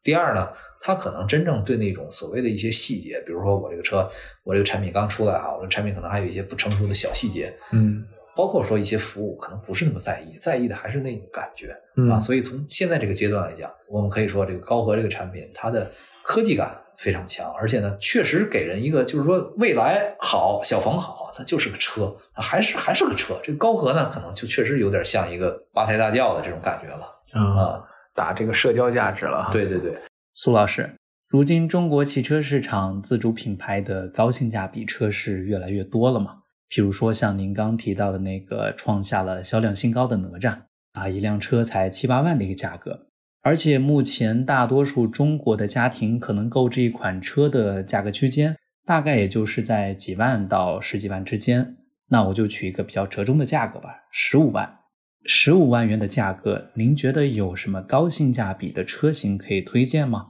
[0.03, 4.11] 第二呢，他可能真正对那种所谓的一些细节，比如说我这个车，
[4.43, 11.73] 我这个产品刚出来啊，我这产品可能还有一些不成熟的小细节，嗯包括说一些服务，可能不是那么在意，在意的还是那种感觉。
[11.97, 15.89] 嗯啊，所以从现在这个阶段来讲，我们可以说这个高和这个产品，它的
[16.25, 23.39] 科技感非常强，而且呢，确实给人一个就是说未来好，小鹏好，它就是个车，它还是还是个车。
[23.43, 27.85] 这个高和呢，可能就确实有点像一个八抬大轿的这种感觉了啊，啊。
[28.15, 29.49] 打这个社交价值了。
[29.51, 29.97] 对对对，
[30.35, 30.95] 苏老师，
[31.31, 36.37] 如今中国汽车市场自主品牌的高性价比车是越来越多了嘛？
[36.69, 40.59] 譬如说像您刚提到的那个创下了销量新高的哪吒
[40.93, 43.07] 啊，一辆车才七八万的一个价格，
[43.43, 51.77] 而且目前大多数中国的家庭可能购置一款车的价格区间，大概也就是在几万到十几万之间。
[52.09, 54.79] 那我就取一个比较折中的价格吧，十五万。
[55.25, 60.27] 十五万元的价格，您觉得有什么高性价比的车型可以推荐吗？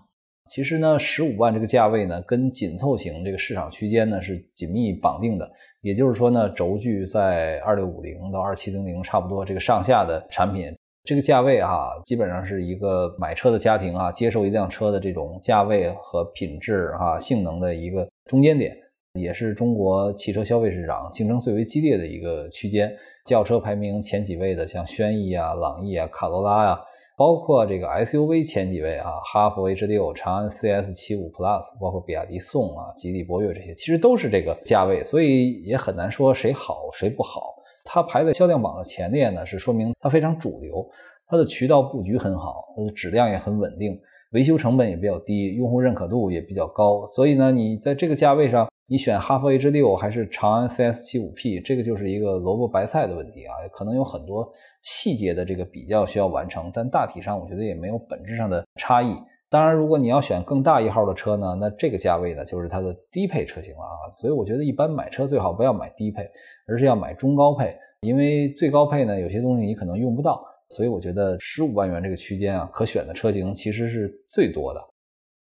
[0.51, 5.51] 其实呢，十五万这个价位呢，跟紧凑型这个市场区间呢是紧密绑定的。
[5.81, 18.77] 也就是说呢，轴距在二六五零到二七零零差不多这个上下的产品，这个价位哈，基本上是一个买车的家庭啊，接受一辆车的这种价位和品质哈、性能的一个中间点，
[19.15, 22.97] 也是中国汽车消费市场竞争最为激烈的一个区间。
[23.25, 26.81] 轿车排名前几位的，像轩逸啊、朗逸啊、卡罗拉呀。
[27.15, 37.57] 包括这个 SUV 前几位啊，哈弗 H 六、长安 CS 七五 Plus，包括比亚迪宋啊、吉利博越这些，其实都是这个价位，所以也很难说谁好谁不好。
[37.85, 40.89] 它排在销量榜的前列呢，是说明它非常主流，
[41.27, 44.01] 它的渠道布局很好，它的质量也很稳定，
[44.33, 47.09] 维修成本也比较低，用户认可度也比较高。
[47.13, 54.53] 所以呢，你在这个价位上，你选哈弗 H 六还是长安 CS 七五 P，这个就是一个萝卜白菜的问题啊，可能有很多。
[54.85, 59.15] 细节的这个比较需要完成，但大体上我觉得也没有本质上的差异。
[59.49, 64.11] 当然，如果你要选更大一号的车呢，那这个价位呢就是它的低配车型了啊。
[64.21, 66.29] 所以我觉得一般买车最好不要买低配，
[66.67, 70.45] 而是要买中高配，因为最高配呢有些东西你可能用不到。
[70.69, 74.81] 所以我觉得十五万元这个区间啊，可选的车型其实是最多的。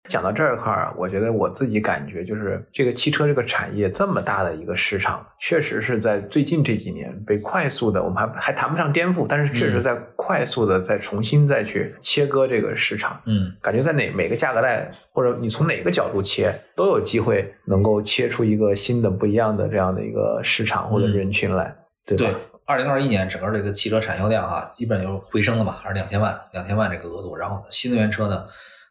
[0.08, 13.22] 讲到这一块儿，我觉得我自己感觉就是这个汽车这个产业这么大的一个市场，确实是在最近这几年被快速的，我们还还谈不上颠覆，但是确实在快速的再重新再去切割这个市场。
[13.26, 22.26] 嗯，感觉在哪每个价格带或者你从哪个角度切，都有机会能够切出一个新的不一样的这样的一个市场或者人群来，对吧？
[22.26, 27.36] 对，二零二一年整个这个汽车产销量啊，基本就回升了吧，还是两千万，两千万这个额度。
[27.36, 28.46] 然后新能源车呢？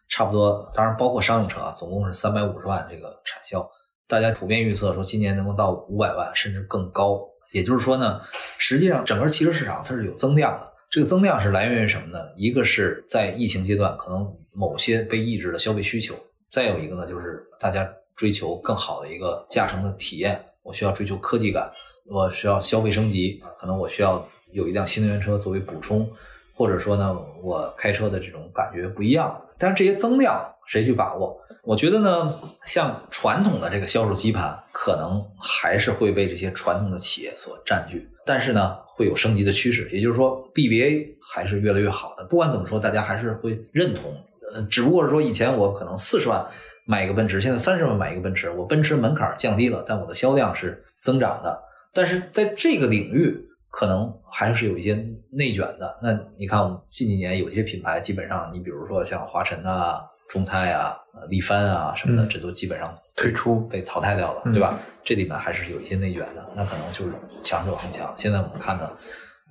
[0.09, 3.69] 差不多，当然包括商用车啊，总共是三百五十万这个产销，
[4.09, 7.21] 大家普遍预测说今年能够到五百万甚至更高。
[7.53, 8.21] 也就是说呢，
[8.59, 12.19] 实际上整个汽车市场它是有增量的，这个增量是来源于什么呢？
[12.37, 16.15] 一个是在疫情阶段可能某些被抑制的消费需求，
[16.51, 21.71] 再有一个呢就是大家追求更好的一个驾乘的体验，我需要追求科技感，
[22.07, 26.11] 我需要消费升级，可能我需要有一辆新能源车作为补充，
[26.53, 29.41] 或者说呢我开车的这种感觉不一样。
[29.59, 31.39] 但是这些增量谁去把握？
[31.63, 32.33] 我觉得呢，
[32.65, 38.09] 像传统的这个销售基盘，可能还是会被这些传统的企业所占据。
[38.25, 42.25] 但是呢，会有升级的趋势，也就是说，BBA 还是越来越好的。
[42.27, 44.13] 不管怎么说，大家还是会认同。
[44.55, 46.47] 呃，只不过是说，以前我可能四十万
[46.85, 51.61] 买一个奔驰，现在三十万买一个奔驰，我奔驰门槛降低了，但我的销量是增长的。
[51.93, 53.46] 但是在这个领域，
[53.77, 54.95] 可能还是有一些
[55.31, 55.99] 内卷的。
[56.03, 60.97] 那你看，我们近几年有些品牌，基本上你比如说像华晨啊、众泰啊、
[61.29, 64.79] 力帆啊什么的，这都基本上退出被淘汰掉了，对吧？
[65.05, 66.49] 这里面还是有一些内卷的。
[66.55, 67.13] 那可能就是
[67.43, 68.11] 强者恒强。
[68.17, 68.91] 现在我们看呢，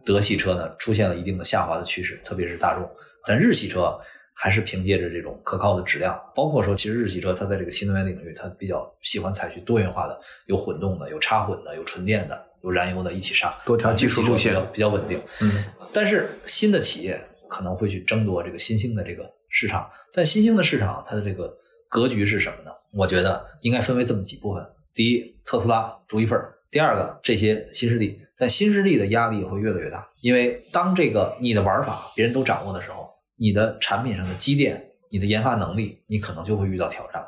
[0.04, 2.90] 德系车呢出现了一定的下滑的趋势，特别是大众。
[3.28, 3.96] 但日系车
[4.34, 12.44] 还是凭借着这种可靠的质量，包括说，其实日系车它在这个新能源领域，它比较喜欢采取多元化的，有混动的，有插混的，有纯电的。
[12.66, 15.22] 有燃油的一起上，多条技术路线比较稳定。
[15.42, 21.56] 嗯，但是新的企业可能会去争夺这个新兴的这个市场，但新兴的市场它的这个
[21.88, 22.72] 格局是什么呢？
[22.92, 37.28] 我觉得应该分为这么几部分：第一，特斯拉独一份儿；第二个，这些新势力，但新势力的压力会越来越大，因为当这个你的玩法别人都掌握的时候，你的产品上的积淀、你的研发能力，你可能就会遇到挑战了。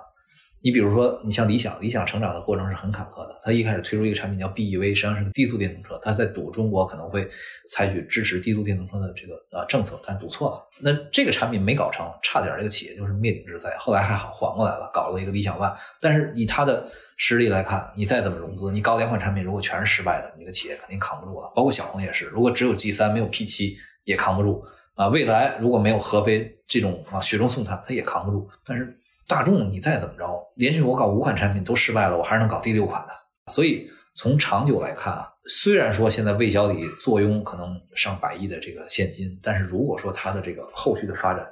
[0.62, 3.40] 你比如说，你像理想，理想成长的过程是很坎坷的。
[3.44, 7.28] 它一开始推出一个产品叫 BEV，实际上是个低速电动车，它在赌中国可能会
[7.70, 10.68] 采取支持低速电动车的这个呃政策，但赌错了。
[10.80, 13.76] 那这个产品没搞成，差点这个企业就是灭顶之灾。
[13.78, 15.74] 后来还好缓过来了，搞了一个理想 ONE。
[16.02, 16.86] 但是以它的
[17.18, 21.52] 实力来看，你再怎么融资，你搞两款产品如果全是失败的，你的企业肯定扛不住了。
[21.56, 24.66] 包括小鹏也是，如果只有 G 三没有 P 七也扛不住
[24.96, 25.08] 啊。
[25.10, 28.50] 未来如果没有合肥这种啊雪中送炭，它也扛不住。
[28.66, 29.00] 但是。
[29.28, 33.14] 大众，你再怎么着，连续我搞五款产品都失败了，我还是能搞第六款的。
[33.52, 41.46] 所以从长久来看啊，虽然说现在魏小李坐拥可能上百亿的这个现金，但是如果说它的这个后续的发展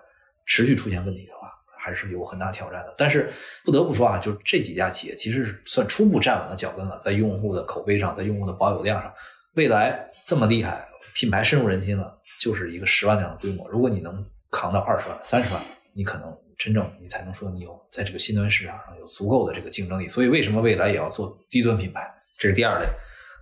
[0.46, 2.96] 持续出现问题的话，还是有很大挑战的。
[2.98, 3.30] 但是
[3.66, 9.14] 不得不说啊，就这几家企业其实算初步站稳了脚跟了，在用户的口碑上，在用户的保有量上，
[9.56, 13.70] 未来这么厉害，品牌深入人心了，就是一个十万辆的规模。
[13.70, 15.62] 如果你能扛到二十万、三十万，
[15.94, 16.34] 你可能。
[16.58, 22.10] 真正你才能说你有在这个新能源市场上有足够的这个竞争力，所以为什么未来也要做低端品牌？
[22.38, 22.88] 这是第二类，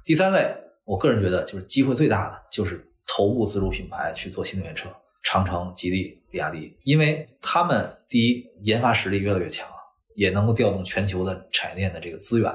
[0.05, 4.89] 第三类，我个人觉得就是机会最大的就是头部自主品牌去做新能源车，
[5.23, 9.75] 长城、吉利、比亚迪，因为他们第一研发实力越来越强了，
[10.15, 12.51] 也能够调动全球的产业链的这个资源；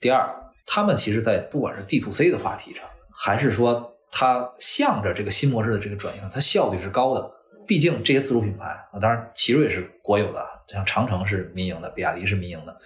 [0.00, 0.28] 第二，
[0.66, 7.30] 他们其实在不管是 D to C 的话题上，还是说它向着这个新模式的这个转型，它效率是高的。
[7.66, 12.78] 毕竟这些自主品牌啊，当然奇瑞是国有的，像长城是民营的，比亚迪是民营的，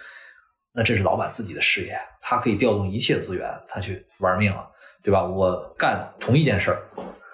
[0.73, 4.69] 那这是老板自己的事业，他可以调动一切资源，他去玩命了，
[5.03, 5.25] 对吧？
[5.25, 6.81] 我干同一件事儿，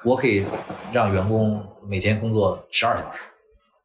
[0.04, 0.46] 我可以
[0.94, 3.22] 让员工每天工作十二小时，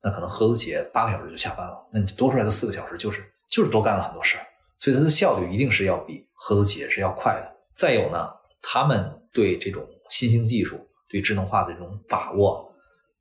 [0.03, 4.47] 那可能合资企业八个小时就下班了，那你多出来的四个小时就是就是多干了很多事儿，
[4.79, 7.57] 所以它的效率一定是要比合资企业是要快的。
[7.75, 8.31] 再有呢，
[8.63, 12.70] 他们对这种新兴技术、对智能化的这种把握，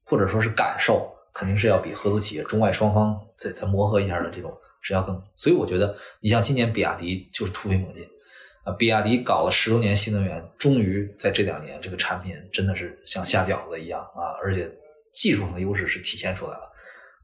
[0.10, 4.52] 或者说是感受，肯定是要比合资企业中外双方再再磨合一下的这种
[4.82, 5.22] 是要更。
[5.36, 8.04] 所以我觉得，你像今年比亚迪就是突飞猛进。
[8.66, 14.36] 啊，比亚迪搞了十多年新能源，终于在这两年，这个产品真的是像下饺子一样啊！
[14.44, 14.70] 而且
[15.14, 16.70] 技术上的优势是体现出来了。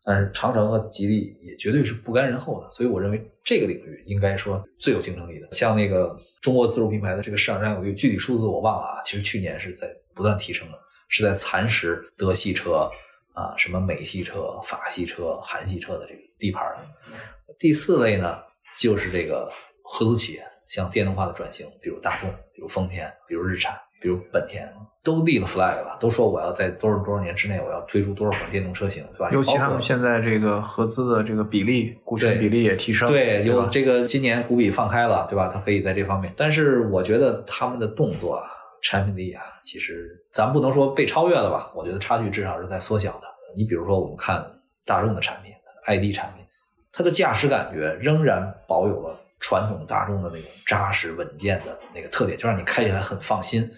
[0.05, 5.47] 但是长城和吉利也绝对是不甘人后的，所以我认为这个领域应该说最有竞争力的。
[5.51, 9.01] 像那个中国自主品牌的这个市场占有率，具体数字我忘了啊。
[9.03, 12.89] 其实去年是在不断提升的，是在蚕食德系车
[13.33, 17.15] 啊、什么美系车、法系车、韩系车的这个地盘的。
[17.59, 18.39] 第四类呢，
[18.77, 19.51] 就是这个
[19.83, 20.43] 合资企业。
[20.67, 24.67] 像电动化的转型，比如大众，比如丰田，比如日产，比如本田，
[25.03, 29.29] 都立了 flag 了，都说我要在多少多少年之内，我要推出多少款电动车型，对吧？
[29.31, 35.51] 尤其他们现在这个合资的这个比例，股权比例也提升，对，有这个今年股比放开了，对吧？
[35.53, 38.49] 它可以在这方面，但是我觉得他们的动作啊，
[38.81, 41.71] 产品力啊，其实咱不能说被超越了吧？
[41.73, 43.27] 我觉得差距至少是在缩小的。
[43.55, 44.45] 你比如说，我们看
[44.85, 45.53] 大众的产品
[45.85, 46.45] ，ID 产品，
[46.91, 49.21] 它的驾驶感觉仍然保有了。
[49.37, 53.69] 传统大众的那种扎实稳健的那个特点，就让你开起来很放心。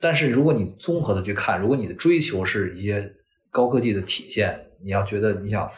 [0.00, 3.08] 但是如果你综合的去看，如果你的追求是一些
[3.50, 5.70] 高科技的体现，你要觉得你想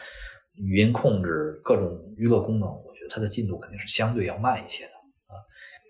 [0.55, 4.91] 语音控制各种娱乐功能，我觉得它的进度肯定是相对要慢一些的
[5.27, 5.37] 啊。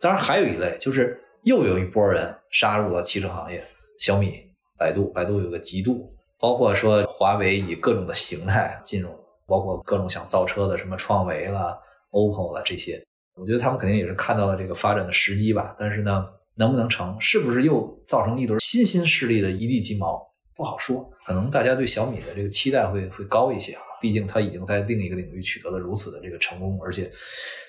[0.02, 3.64] 当然还有一类，就是又有一波人杀入了汽车行业，
[4.00, 4.34] 小米、
[4.78, 9.10] 百度，百度有个极度，包括说华为以各种的形态进入，
[9.46, 11.80] 包括各种想造车的什么创维了、
[12.12, 13.02] OPPO 了这些。
[13.36, 16.26] 我觉得他们肯定也是看到了这个发展的时机吧，但是呢，
[16.56, 20.22] 能不能成，是不是又造成一堆新兴势力的一地鸡毛，
[20.56, 21.10] 不好说。
[21.26, 27.12] 可能大家对小米的这个期待会会高一些啊，毕竟它已经在另一个领域取得了如此的这个成功，而且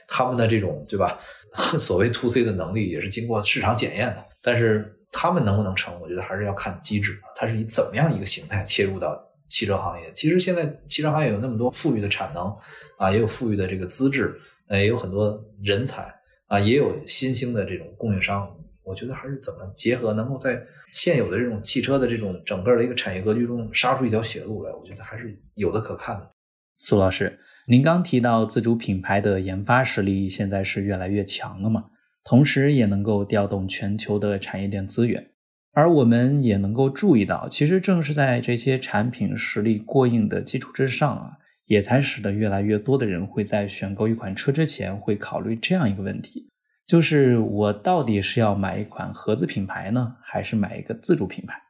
[0.06, 1.18] 他们的这种对吧，
[1.80, 4.24] 所谓 to C 的能力也是经过市场检验的。
[4.42, 10.12] 但是他们能不能成，我觉得还是要看机制，它是以怎么样一个形态切入到汽车行业。
[10.12, 12.54] 其实现在汽车行业有那么多富裕的产能
[12.98, 14.38] 啊，也有富裕的这个资质。
[14.68, 16.12] 呃，也有很多人才
[16.48, 18.46] 啊，也有新兴的这种供应商。
[18.82, 20.60] 我觉得还是怎么结合，能够在
[20.92, 26.28] 现有的这种汽车的这种整个的一个产业格局中杀出一条血路来，我觉得还是有的可看的。
[26.78, 27.38] 苏老师，
[27.68, 31.84] 您刚提到自主品牌的研发实力现在是越来越强了嘛？
[32.26, 35.30] 同时也能够调动全球的产业链资源，
[35.72, 41.38] 而我们也能够注意到，其实正是在这些产品实力过硬的基础之上啊。
[41.66, 46.48] 也才使得越来越多的人会在选购一款车之前会考虑这样一个问题，
[46.86, 51.60] 就是我到底是要买一款合资品牌呢，还是买一个自主品牌？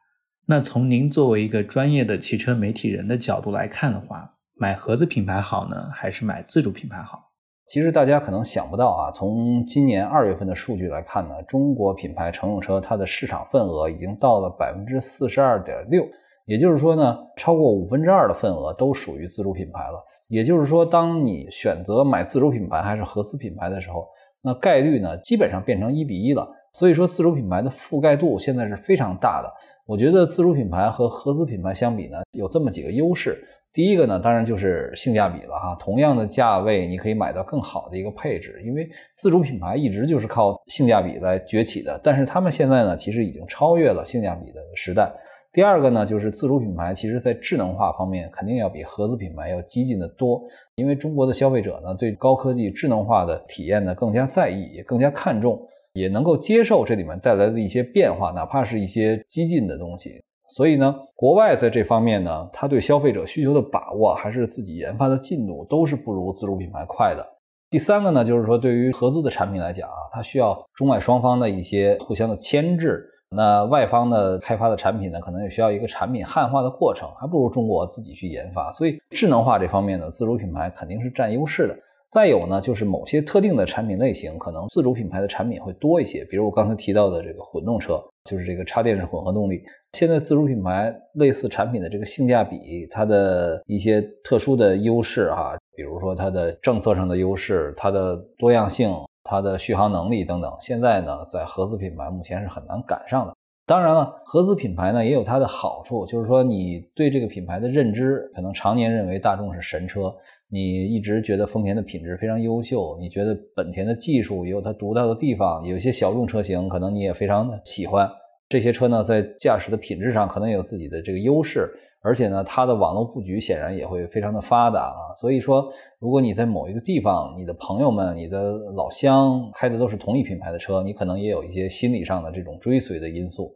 [0.45, 7.26] 那从您作为一个专业的汽车媒体人的角度来看的话，买合资品牌好呢，还是买自主品牌好？
[7.67, 16.05] 其实大家可能想不到啊，从今年二月份的数据来看呢，中国品牌乘用车它的市场份额已经到了百分之四十二点六。
[16.45, 20.01] 也就是说呢，超过五分之二的份额都属于自主品牌了。
[20.29, 24.07] 也就是说，当你选择买自主品牌还是合资品牌的时候，
[24.41, 26.47] 那概率呢基本上变成一比一了。
[26.71, 29.51] 所以说，自主品牌的覆盖度现在是非常大的。
[29.85, 33.43] 我觉得自主品牌和合资品牌相比呢，有这么几个优势。
[33.77, 35.77] 第一个呢，当然就是性价比了哈。
[35.79, 42.01] 同样的价位，你可以买到更好的一个配置，因为自主品牌一直就是靠性价比来崛起的。
[42.03, 45.11] 但是他们现在呢，其实已经超越了性价比的时代。
[45.53, 50.41] 第二个呢，就是自主品牌，其实在智能化方面肯定要比合资品牌要激进的多，
[50.73, 60.23] 因为中国的消费者呢，对高科技智能化的体验呢更加在意，也更加看重，也能够接受这里面带来的一些变化，哪怕是一些激进的东西。
[60.49, 67.25] 所以呢，国外在这方面呢，它对消费者需求的把握，还是自己研发的进度，都是不如自主品牌快的。
[67.69, 73.05] 第三个呢，就是说对于合资的产品来讲啊，它需要中外双方的一些互相的牵制。
[73.29, 78.71] 那外方的开发的产品呢，可能也需要一个产品汉化的过程，还不如中国自己去研发。
[78.71, 81.77] 所以智能化这方面呢，自主品牌肯定是占优势的。
[82.09, 86.23] 再有呢，就是某些特定的产品类型，可能自主品牌的产品会多一些。
[86.23, 89.63] 比如我刚才提到的这个混动车，就是这个插电式混合动力。
[89.93, 98.93] 现在自主品牌类似产品的这个性价比，它的一些特殊的优势哈，比如说它的政策上的优势，它的多样性。
[99.29, 103.35] 它的续航能力等等，现在呢，在合资品牌目前是很难赶上的。
[103.65, 110.15] 当然了，合资品牌呢也有它的好处，就是说你对这个品牌的认知，可能常年认为大众是神车，
[110.49, 118.09] 你一直觉得丰田的品质非常优秀，你觉得本田的技术也有它独到的地方，有些小众车型可能你也非常的喜欢。
[118.49, 121.69] 这些车呢，在驾驶的品质上可能有自己的这个优势，
[122.01, 125.11] 而且呢，它的网络布局显然也会非常的发达啊。
[125.19, 125.69] 所以说，
[125.99, 133.53] 如果你在某一个地方，你的朋友们、你的老乡开的都是同一品牌的车，你可能也有一些心理上的这种追随的因素。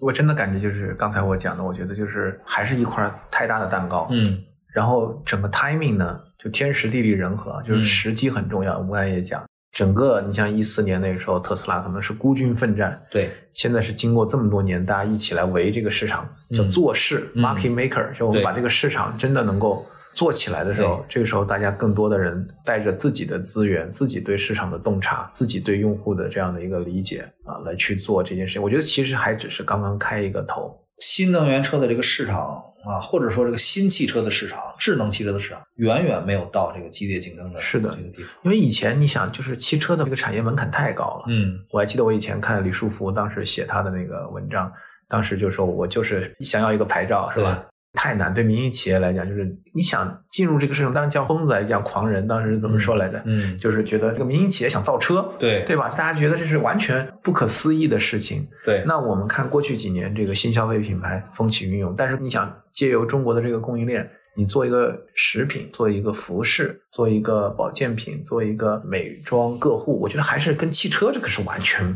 [0.00, 4.24] 我真的感觉就是刚才我讲的，我觉得就是还是一块太大的蛋糕，嗯，
[4.72, 8.78] 然后整个 timing 呢，就天时地利人和，就是时机很重要。
[8.78, 9.42] 我们刚才也讲。
[9.72, 13.00] 整个，你像一四年那个时候，特斯拉可能是孤军奋战。
[13.08, 28.62] 对，现在是经过这么多年，大家一起来围这个市场，叫做事 （market maker），就我们把这个市场真的能够做起来的时候，这个时候大家更多的人带着自己的资源、自己对市场的洞察、自己对用户的这样的一个理解啊，来去做这件事情。
[28.62, 30.76] 我觉得其实还只是刚刚开一个头。
[31.00, 38.30] 新能源车的这个市场啊，或者说这个新汽车的市场、智能汽车的市场，远远没有到这个激烈竞争的是的这个地方。
[38.44, 41.24] 因为以前你想，就是汽车的这个产业门槛太高了。
[41.28, 44.72] 嗯，我还记得我以前看李书福当时写他的那个文章，
[45.08, 47.66] 当时就说我就是想要一个牌照，是吧？
[47.92, 53.20] 太难，对民营企业来讲，就是你想进入这个市场，当然叫疯子，叫狂人，当时怎么说来着？
[53.26, 55.88] 嗯，就是觉得这个民营企业想造车，对对吧？
[55.88, 58.46] 大家觉得这是完全不可思议的事情。
[58.64, 71.92] 对，那我们看过去几年这个新消费品牌风起云涌，但是你想借由中国的这个供应链，你做一个食品，做一个服饰，做一个保健品，做一个美妆个护，我觉得还是跟汽车这个是完全。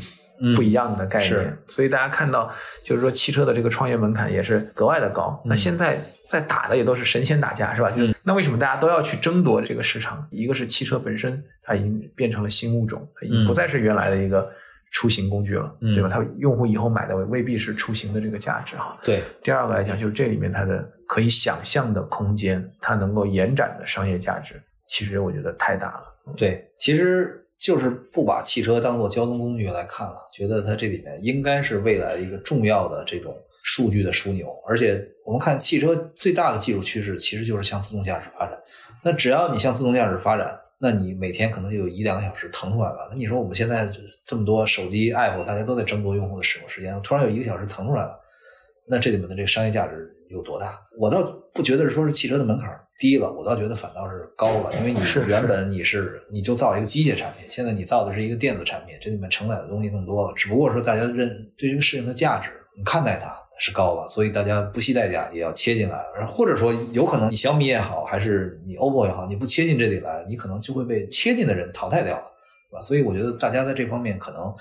[0.57, 5.41] 不一样的概念，所以大家看到，就是说汽车的这个创业门槛也是格外的高。
[5.45, 7.91] 那现在在打的也都是神仙打架，是吧？
[7.91, 10.27] 就是那为什么大家都要去争夺这个市场？
[10.33, 14.51] 一个是汽车本身，它已经变成了新物种，它已经不再是原来的一个
[14.91, 16.09] 出行工具了，对吧？
[16.09, 18.99] 它用户以后买的未必是出行的这个价值哈。
[19.05, 19.23] 对。
[19.43, 26.35] 第二个来讲，就是这里面它的可以想象的空间，它能够延展的商业价值，其实我觉得太大了。
[26.37, 27.41] 对，其实。
[27.65, 34.55] 就是不把汽车当做交通工具来看了，觉得它这里面应该是未来一个重要的这种数据的枢纽。
[34.69, 38.55] 而且我们看汽车最大的技术趋势，其实就是向自动驾驶发展。
[39.03, 43.09] 那只要你向自动驾驶发展，那你每天可能就有一两个小时腾出来了。
[43.11, 43.91] 那你说我们现在
[44.27, 48.15] 这么多手机 app，大家都在争夺用户的使用时间，突然有一个小时腾出来了，
[48.87, 50.79] 那这里面的这个商业价值有多大？
[50.99, 51.23] 我倒
[51.55, 52.79] 不觉得说是汽车的门槛。
[52.99, 60.33] 低了，我倒觉得反倒是高了，因为你原本你是你就造一个机械产品，现在你造的是一个电子产品，这里面承载的东西更多了。
[60.35, 66.05] 只不过说大家认对这个事情的价值，你看待它是高了，所以大家不惜代价也要切进来。
[66.27, 72.81] 或者说有可能你小米也好，还是你 OPPO 也好，你不切进这里来，你可能就会被切进的人淘汰掉了？
[72.83, 74.53] 所以我觉得大家在这方面可能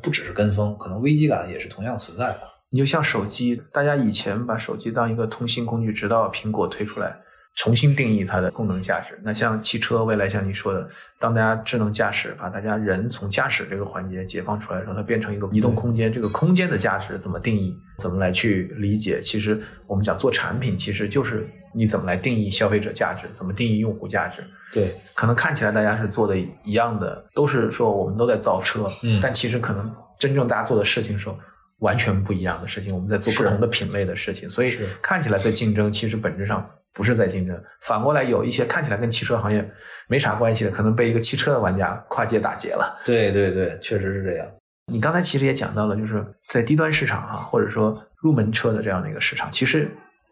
[0.00, 2.40] 不只是跟风，可能危机感也是同样存在的。
[2.70, 7.16] 你就像手机，大家以前把手机当一个通信工具，直到苹果推出来。
[7.58, 9.18] 重新定义它的功能价值。
[9.20, 10.88] 那像汽车，未来像你说的，
[11.18, 16.12] 当大家智能驾驶，把大家人从驾驶这个环节解放出来的时候，它变成一个移动空间。
[16.12, 17.76] 这个空间的价值怎么定义？
[17.98, 19.20] 怎么来去理解？
[19.20, 24.44] 其实我们讲做产品，其实就是你怎么来定义消费者价值，怎么定义用户价值。
[24.72, 31.36] 对，可能看起来大家是做的一样的，都是说我们都在造车，嗯，但其实可能真正大家做的事情时候，
[31.80, 32.94] 完全不一样的事情。
[32.94, 36.64] 我们在做不同的品类的事情，所以看起来在竞争，其实本质上。
[36.92, 39.68] 不是在竞争，反过来有一些看起来跟汽车行业
[40.08, 43.00] 没啥关系的，可能被一个汽车的玩家跨界打劫了。
[43.04, 44.46] 对对对，确实是这样。
[44.90, 49.90] 你刚才其实也讲到了，就是在低端市场啊，或者说入门车的这样的一个市场，其实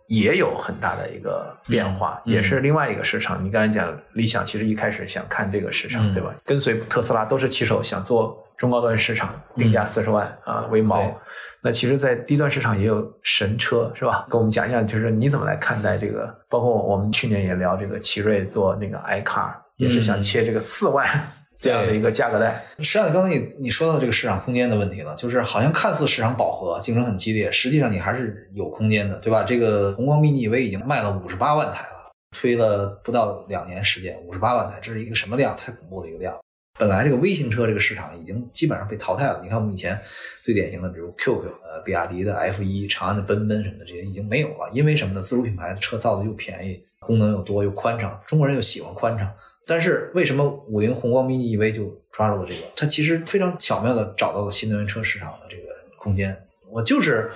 [0.08, 3.44] 也有很大的一个变化，也是另外一个市场。
[3.44, 6.34] 你刚才讲理想，其实一开始想看这个市场，对吧？
[6.44, 8.42] 跟随特斯拉都是骑手想做。
[8.56, 11.12] 中高端市场定价四十万啊为锚，
[11.60, 14.24] 那其实，在低端市场也有神车是吧？
[14.30, 16.34] 跟我们讲一下，就是你怎么来看待这个？
[16.48, 21.06] 包括我们去年也聊这个奇瑞做那个 iCar，也是想切这个四万
[21.58, 22.62] 这样的一个价格带。
[22.78, 29.42] 实际上，刚才你你说到这个市场空间的问题了，就是好像看似市场饱和，竞争很激烈，实际上你还是有空间的，对吧？
[29.42, 35.56] 这个宏光 mini EV 已经卖了五十八万台了，推了不到两年时间，五十八万台，这是一个什么量？
[35.56, 36.34] 太恐怖的一个量。
[36.78, 39.40] 本来这个微型车这个市场已经基本上被淘汰了。
[39.42, 39.98] 你看我们以前
[40.42, 44.68] 最典型的，比如 QQ，呃，比亚迪的 F 一、长安的奔奔什么的，这些已经没有了。
[44.74, 45.22] 因为什么呢？
[45.22, 49.32] 自主品牌的车造的又便宜，功能又多又宽敞，中国人又喜欢宽敞。
[49.66, 52.60] 但是为什么五菱宏光 mini EV 就抓住了这个？
[52.76, 55.64] 它其实非常巧妙的找到了新能源车市场的这个
[55.98, 56.36] 空间。
[56.70, 57.30] 我就是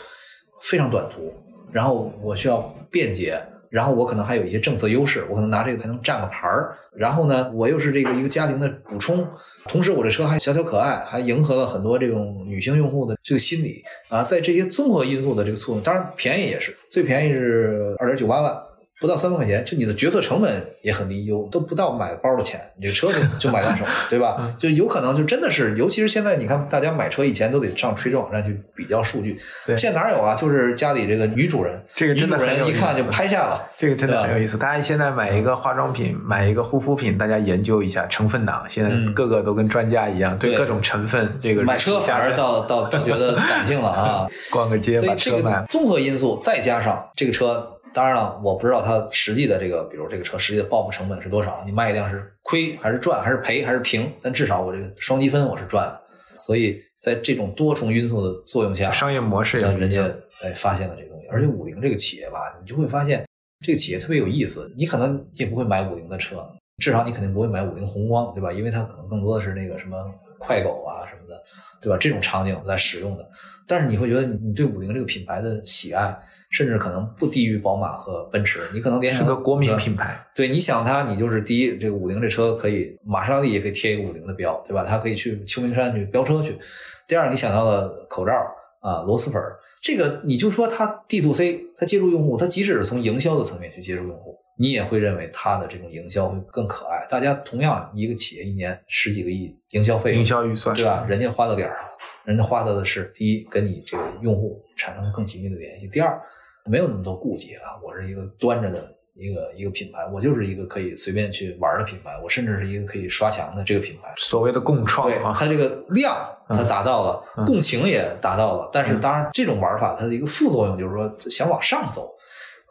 [0.61, 1.35] 非常短途，
[1.73, 2.61] 然后我需要
[2.91, 3.41] 便捷。
[3.71, 6.77] 然后我可能还有一些政策优势，我可能拿这个还能占个牌儿。
[6.93, 9.25] 然后呢，我又是这个一个家庭的补充，
[9.67, 14.25] 同时我这车还小巧可爱，还迎合了很多这种女性用户的这个心理啊。
[14.25, 18.61] 在这些综合因素的这个促动，当然便宜也是，最便宜是二点九八万，
[19.01, 24.55] 不到三万块钱，就你的决策成本也很低，有都不到买包的钱，你这车就就买到手，对吧？
[24.59, 30.35] 就有可能就真的是，尤其是现在，你看大家买车以前都得上垂直网站去比较数据，对现在哪有啊？
[30.35, 34.59] 就是家里这个女主人，这个真的女主人一看就拍下了，这个真的很有意思。
[34.59, 44.29] 大家现在买一个化妆品，买一个护肤品，大家研究一下成分党，现在嗯个个都跟专家一样，对对各种成分这个买车反而到到到觉得感性了啊。
[44.53, 45.67] 逛个街把车买了。
[45.71, 56.01] 综合因素再加上这个车，当然了，我不知道它实际的这个，比如这个车实际的报复成本是多少，你卖一辆是亏还是赚还是赔还是平，但至少我这个双积分我是赚的。
[56.39, 60.03] 所以在这种多重因素的作用下，商业模式也让人家
[60.43, 61.27] 哎发现了这个东西。
[61.29, 63.27] 而且五菱这个企业吧，你就会发现
[63.65, 64.73] 这个企业特别有意思。
[64.77, 66.47] 你可能也不会买五菱的车，
[66.79, 68.53] 至少你肯定不会买五菱宏光，对吧？
[68.53, 69.97] 因为它可能更多的是那个什么
[70.39, 71.43] 快狗啊什么的，
[71.83, 71.99] 对吧？
[72.01, 73.29] 这种场景在使用的。
[73.71, 76.13] 但是你会觉得你你对五菱这个品牌的喜爱，
[76.51, 78.63] 甚至可能不低于宝马和奔驰。
[78.73, 84.85] 你可能联想是个国民品牌，对，你想它，你就是第一，这个五菱这车可以，玛莎拉蒂也可以贴一个五菱的标，对吧？
[84.85, 86.59] 它可以去秋名山去飙车去。
[87.07, 88.33] 第二，你想到了口罩
[88.81, 97.07] 啊，螺蛳粉儿，这个你就说它 D to C，它接触用户，它即使是从营销的层面去接触用户，你也会认为它的这种营销会更可爱。
[97.09, 101.07] 大家同样一个企业一年十几个亿营销费用，营销预算对吧？
[101.09, 101.90] 人家花到点儿上了，
[102.25, 106.21] 人家花到的是第一，跟你这个用户产生更紧密的联系；第二，
[106.67, 114.13] 没有那么多顾忌啊，我是一个端着的一个一个品牌，我就是一个可以随便去玩的品牌，我甚至是一个可以刷墙的这个品牌。
[114.17, 116.15] 所谓的共创对啊，它这个量
[116.49, 122.20] 它达到了，嗯共情也达到了，但是当然这种玩法它的一个副作用就是说想往上走，可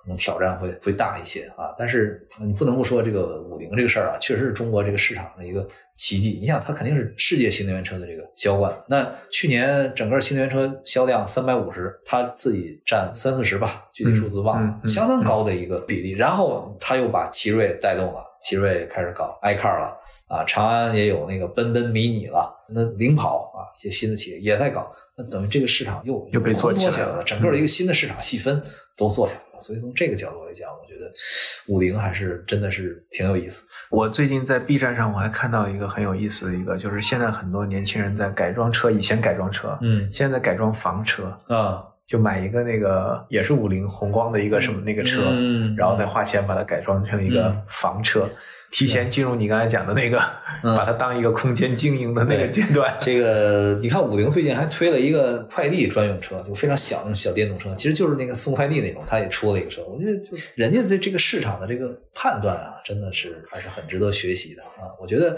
[0.09, 1.73] 能挑战会会大一些啊。
[1.77, 6.37] 但是你不能不说这个五菱这个事儿啊，确实是中国这个市场的一个奇迹。
[6.41, 8.75] 你想，它肯定是世界新能源车的这个销冠。
[8.89, 16.11] 那去年整个新能源车销量三百五十，它自己占三四十吧，具体数字忘了，嗯嗯嗯相当高的一个比例。
[16.11, 19.97] 然后它又把奇瑞带动了，奇瑞开始搞 iCar 了。
[20.29, 28.61] 啊，长安也有那个奔奔迷你了，那领跑啊，一些新的企业也在搞，那等于这个市场又又被做做起起来了了，整个的一个新的市场细分
[28.95, 29.48] 都做起来了。
[29.59, 31.11] 所以从这个角度来讲，我觉得
[31.67, 33.63] 五菱还是真的是挺有意思。
[33.89, 45.75] 我最近在 B 站上我还看到一个很有意思的一个，就是现在很多年轻人在改装车，以前改装车，嗯现在在改装房车，啊，就买一个那个也是五菱宏光的一个什么那个车，嗯。
[45.75, 47.63] 然后再花钱把它改装成一个嗯。
[47.67, 48.29] 房车，
[48.71, 50.19] 提前进入你刚才讲的那个，
[50.63, 52.95] 嗯 把它当一个空间经营的那个阶段。
[52.99, 59.83] 这个你看，五菱最近还推了一个快递专用车，就非常小那种小电动车，其实就是那个送快递那种，它也出了一个车。
[59.85, 64.93] 我觉得就是人家对这个市场的这个判断啊，真的是还是很值得学习的啊。
[64.99, 65.35] 我觉得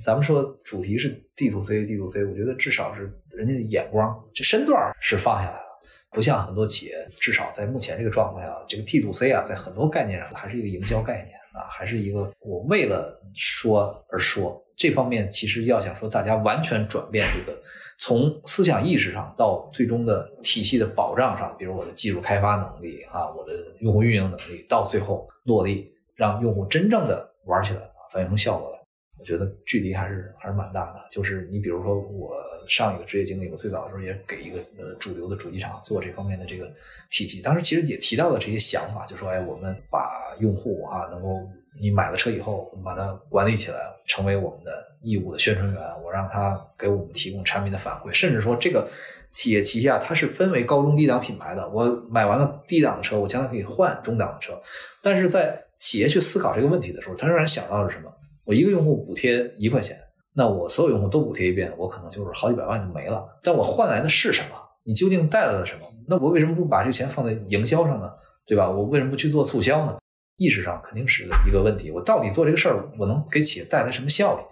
[0.00, 5.68] 咱们说主题是 D to C，D to C，我觉得至少是人家的眼光，这身段是放下来了。
[6.10, 14.62] 不像很多企业，至少在目前这个状况下，这个 T to C 啊，在很多概念上还是一个营销概念啊，还是一个我为了说而说。
[14.76, 17.60] 这方面其实要想说大家完全转变这个
[17.98, 27.80] 从思想意识上到最终的体系的保障上，比如我的技术开发能力啊，我的用户运营能力，到最后落地，让用户真正的玩起来，
[28.12, 28.78] 反映出效果来。
[29.18, 31.06] 我觉得距离还是还是蛮大的。
[31.10, 32.30] 就是你比如说，我
[32.66, 36.70] 上一个职业经历，我最早的时候也给一个呃主流的主机厂做这方面的这个
[37.10, 41.48] 体系，当时其实也提到了这些想法，就说哎，我们把用户啊能够
[41.80, 48.88] 你买了车以后，我们把它管理起来，成为我们的义务的宣传员，我让他给我们提供产品的反馈，甚至说这个
[49.28, 54.60] 企业旗下它是分为高中低档品牌的，我买完了低档的车，我将来可以换中档的车，
[55.02, 58.12] 但是在企业去思考这个问题的时候，他仍然想到了什么？
[58.48, 59.94] 我一个用户补贴一块钱，
[60.34, 63.22] 那我所有用户都补贴一遍，我可能就是好几百万就没了。
[63.42, 64.56] 但我换来的是什么？
[64.84, 65.82] 你究竟带来了什么？
[66.08, 68.10] 那我为什么不把这个钱放在营销上呢？
[68.46, 68.70] 对吧？
[68.70, 69.98] 我为什么不去做促销呢？
[70.38, 71.90] 意识上肯定是一个问题。
[71.90, 74.42] 我到底做这个事儿，我能给企业带来什么效益？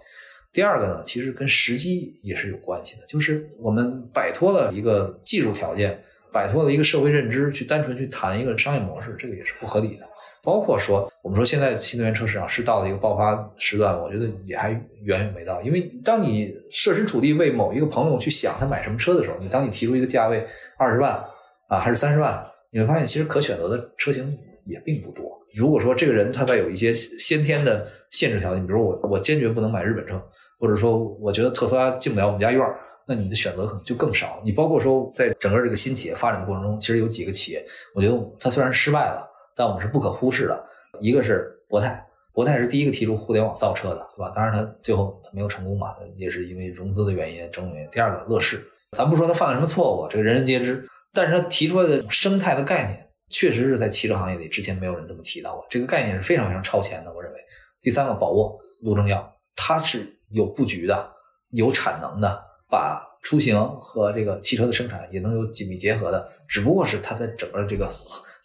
[0.53, 5.99] 第二个呢，其实跟时机也是有关系的，就是我们摆脱了一个技术条件，
[6.31, 10.06] 摆脱了一个社会认知，去单纯去谈一个商业模式，这个也是不合理的。
[10.47, 14.69] 包括说，我们说现在新能源车市场是到了一个爆发时段，我觉得也还
[15.03, 15.61] 远远没到。
[15.61, 21.21] 因为当你设身处地为某一个朋友去想他买什么车的时候，你当你提出一个价位二十万
[21.67, 22.41] 啊，还是三十万，
[22.71, 25.25] 你会发现其实可选择的车型也并不多。
[25.53, 30.17] 如果说这个人他再有一些先天的限制条件，比如我我坚决不能买日本车，
[30.61, 34.41] 或者说我觉得特斯拉进不了我们家院儿，那你的选择可能就更少。
[34.45, 37.61] 你包括说在整个这个新企业发展的过程中，其实有几个企业，
[37.93, 39.33] 我觉得它虽然失败了。
[39.57, 40.63] 但我们是不可忽视的，
[41.01, 44.31] 一个是博泰，博泰是第一个提出互联网造车的，对吧？
[44.35, 47.89] 当然，它最后没有成功嘛，也是因为融资的原因、种种原因。
[47.89, 48.63] 第二个，乐视，
[48.95, 57.11] 咱不说它犯了什么错误，这个人人皆知，但是它提出来的生态的概念确实是在汽车行业里之前没有人这么提到过，这个概念是非常非常超前的。
[57.11, 57.39] 我认为，
[57.81, 61.11] 第三个宝沃陆正耀，它是有布局的、
[61.49, 62.39] 有产能的，
[62.69, 67.89] 把出行和这个汽车的生产也能有紧密结合的，只不过是它在整个这个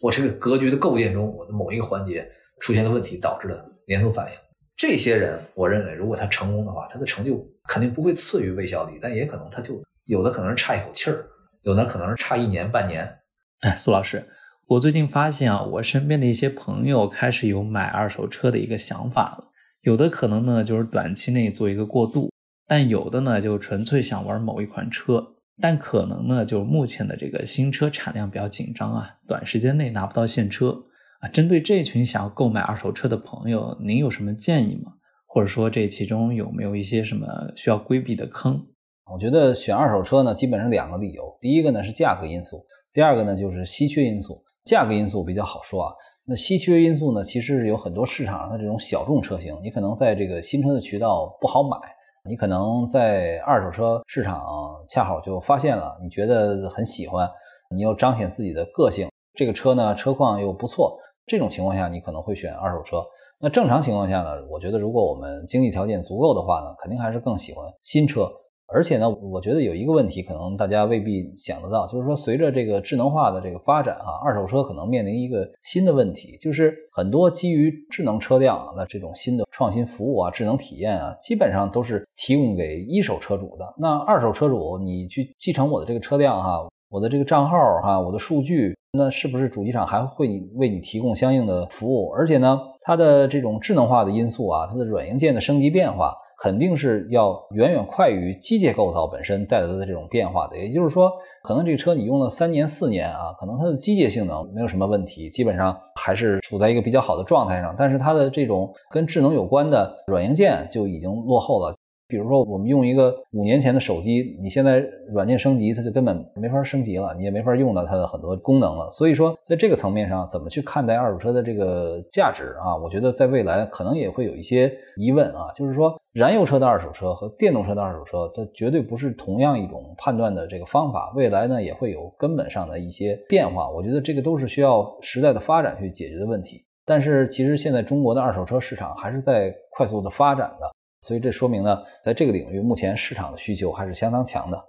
[0.03, 2.28] 我这个格局的构建中，我的某一个环节
[2.61, 4.36] 出现了问题，导致了连锁反应。
[4.76, 11.24] 这些人，我认为如果他成功的话，他的成就肯定不会次于魏小李，但也可能他就有的可能是差一口气儿，
[11.62, 13.18] 有的可能是差一年半年。
[13.61, 14.28] 哎，苏老师。
[14.66, 19.53] 我最近发现啊，我身边的一些朋友开始有买二手车的一个想法了。
[19.82, 22.28] 有的可能呢就是短期内做一个过渡，
[22.66, 25.36] 但有的呢就纯粹想玩某一款车。
[25.63, 30.77] 但可能呢，就是目前的这个新车产量比较紧张啊，短时间内拿不到现车
[31.21, 31.29] 啊。
[31.29, 34.93] 针对这群想要购买二手车的朋友，您有什么建议吗？
[35.27, 38.67] 或者说这其中有没有一些什么需要规避的坑？
[39.13, 41.39] 我觉得选二手车呢，基本上两个理由。
[41.41, 44.43] 第一个呢是价格因素，第二个呢就是稀缺因素。
[44.65, 45.95] 价格因素比较好说啊，
[46.25, 51.79] 那稀缺因素呢，其实是有很多市场上的这种小众车型，你可能在这个新车的渠道不好买，
[52.25, 54.41] 你可能在二手车市场
[54.89, 57.29] 恰好就发现了，你觉得很喜欢，
[57.75, 63.05] 你又彰显自己的个性，这个车呢车况又不错，这种情况下你可能会选二手车。
[63.41, 68.31] 那正常情况下呢，我觉得如果我们经济条件足够的话呢，肯定还是更喜欢新车。
[68.73, 83.75] 而且呢，我觉得有一个问题，可能大家未必想得到，就是说，随着这个智能化的这个发展啊，二手车可能面临一个新的问题，就是很多基于智能车辆的这种新的创新服务啊、智能体验啊，基本上都是提供给一手车主的。
[83.79, 92.09] 那二手车主，你去继承我的这个车辆哈，我的这个账号哈，我的数据，那是不是主机厂还会为你提供相应的服务？
[92.11, 96.14] 而且呢，它的这种智能化的因素啊，它的软硬件的升级变化。
[96.43, 101.12] 肯定是要远远快于机械构造本身带来的这种变化的，也就是说，
[101.45, 111.76] 可能这车你用了三年四年啊，可能它的机械性能没有什么问题，基本上还是处在一个比较好的状态上，但是它的这种跟智能有关的软硬件就已经落后了。
[112.13, 118.91] 比如说，我们用一个五年前的手机，你现在软件升级，它就根本没法升级了，你也没法用到它的很多功能了。
[118.91, 122.77] 所以说，在这个层面上，怎么去看待二手车的这个价值啊？
[122.77, 125.53] 我觉得在未来可能也会有一些疑问啊。
[125.57, 131.15] 就是说，燃油车的二手车和电动车的二手车，它绝对不是同样一种判断的这个方法。
[131.17, 133.71] 未来呢，也会有根本上的一些变化。
[133.71, 136.67] 我觉得这个都是需要时代的发展去解决的问题。
[136.85, 140.67] 但是，其实现在中国的二手车市场还是在快速的发展的。
[141.03, 144.64] 所以这说明呢，在这个领域，目前市场的需求还是相当强的。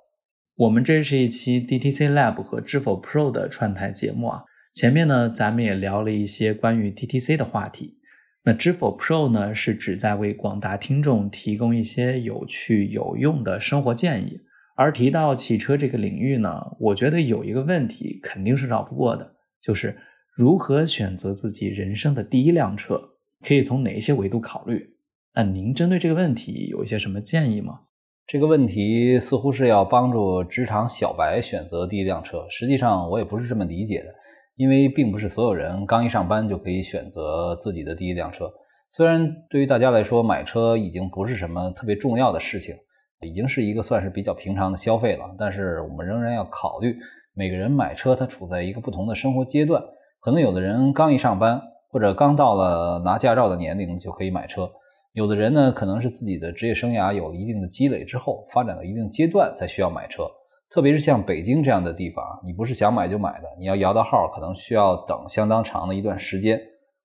[0.55, 4.43] 我们这是一期 DTC Lab 和知否 Pro 的串台节目啊。
[4.73, 7.99] 前面呢，咱们也聊了一些关于 DTC 的话题。
[8.43, 14.41] 那知否 Pro 呢，是旨在为广大听众提供一些有趣有用的生活建议。
[14.75, 19.95] 而提到汽车这个领域呢，我觉得有一个问题肯定是绕不过的，就是
[20.35, 22.99] 如何选择自己人生的第一辆车，
[23.47, 24.92] 可以从哪些维度考虑？
[25.35, 27.79] 那您针对这个问题有一些什么建议吗？
[28.27, 34.13] 这个问题似乎是要帮助职场小白选择第一辆车，实际上我也不是这么理解的，
[34.55, 38.53] 因为并不是所有人刚一上班就可以选择自己的第一辆车。
[38.91, 42.75] 虽然对于大家来说买车已经不是什么特别重要的事情，
[43.21, 46.95] 已经是一个算是比较平常的消费了，但是我们仍然要考虑
[47.33, 49.83] 每个人买车他处在一个不同的生活阶段，
[50.21, 51.59] 可能有的人刚一上班
[51.89, 54.69] 或者刚到了拿驾照的年龄就可以买车。
[55.13, 60.23] 有的人呢，可能是自己的职业生涯有了一定的积累之后，发展到一定阶段才需要买车。
[60.71, 66.59] 特别是像北京这样的地方，你不是想买就买的，你要摇到号，可能需要等相当长的一段时间。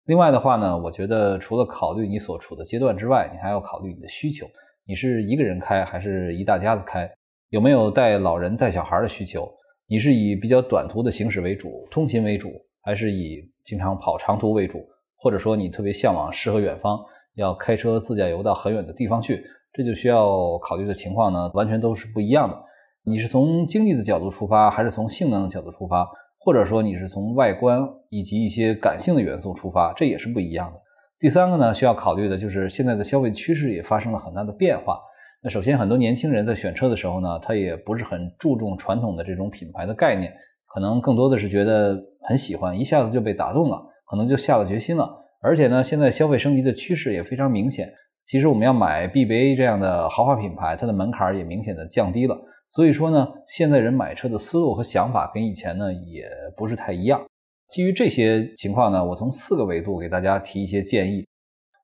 [0.06, 4.46] 另外的话呢，我觉得除了考虑你所处的阶段之外，你还要考虑你的需求。
[4.86, 7.10] 你是一个人开还是一大家子开？
[7.50, 9.46] 有没有带老人带小孩的需求？
[9.86, 12.50] 你是以比较短途的行驶为主，通勤为主，
[12.80, 14.82] 还是以经常跑长途为主？
[15.18, 16.98] 或者说你特别向往诗和远方？
[17.38, 22.56] 要开车自驾游到很远的地方去，这就需要考虑的情况呢，完全都是不一样的。
[23.04, 26.06] 你是从经济的角度出发，还是从性能的角度出发，
[26.40, 30.80] 或者说你是从外观以及一些感性的元素出发，这也是不一样的。
[31.20, 35.00] 第三个呢，需要考虑的就是现在的消费趋势也发生了很大的变化。
[35.40, 40.32] 那首先，很多年轻人在选车的时候呢，他也不是很注重传统的这种品牌的概念，
[40.66, 45.24] 可能更多的是觉得很喜欢，一下子就被打动了，可能就下了决心了。
[45.40, 47.92] 而且呢，现在消费升级的趋势也非常明显。
[48.24, 52.38] 其实我们要买 BBA 这样的豪华品牌，它的门槛也明显的降低了。
[52.68, 57.24] 所以说呢，现在人买车的思路和想法跟以前呢也不是太一样。
[57.70, 61.24] 基于这些情况呢，我从四个维度给大家提一些建议。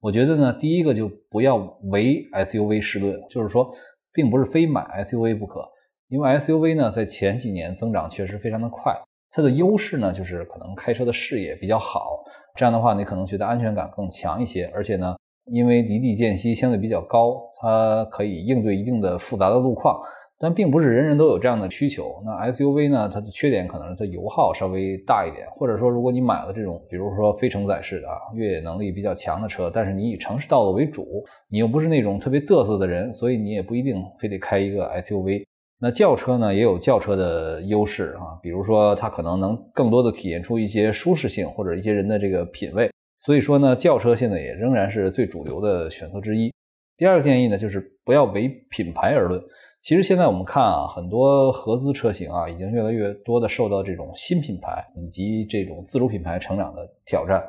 [0.01, 3.75] 我觉得呢，第一个就不要唯 SUV 试论，就是说，
[4.13, 5.67] 并不是非买 SUV 不可，
[6.09, 8.95] 因为 SUV 呢在前几年增长确实非常的快。
[9.31, 12.23] 它的优势呢，就是可能开车的视野比较好，
[12.59, 20.01] 这样的话你可能觉得安全感更强一些，而且呢，因为离地间隙相对比较高，它可以应对一定的复杂的路况。
[20.37, 22.21] 但并不是人人都有这样的需求。
[22.25, 23.09] 那 SUV 呢？
[23.09, 35.45] 它的缺点可能是它油耗稍微大一点，或者说如果你买了这种，比如说非承载式的啊，越野能力比较强的车，但是你以城市道路为主，你又不是那种特别嘚瑟的人，所以你也不一定非得开一个 SUV。
[35.85, 42.91] 那轿车呢，也有轿车的优势啊，比如说它可能能更多的体现出一些舒适性或者一些人的这个品味。
[43.18, 46.51] 所以说呢，轿车现在也仍然是最主流的选择之一。
[46.97, 49.39] 第二个建议呢，就是不要唯品牌而论。
[49.82, 57.45] 其实现在我们看啊，很多合资车型啊，已经越来越多的受到这种新品牌以及这种自主品牌成长的挑战。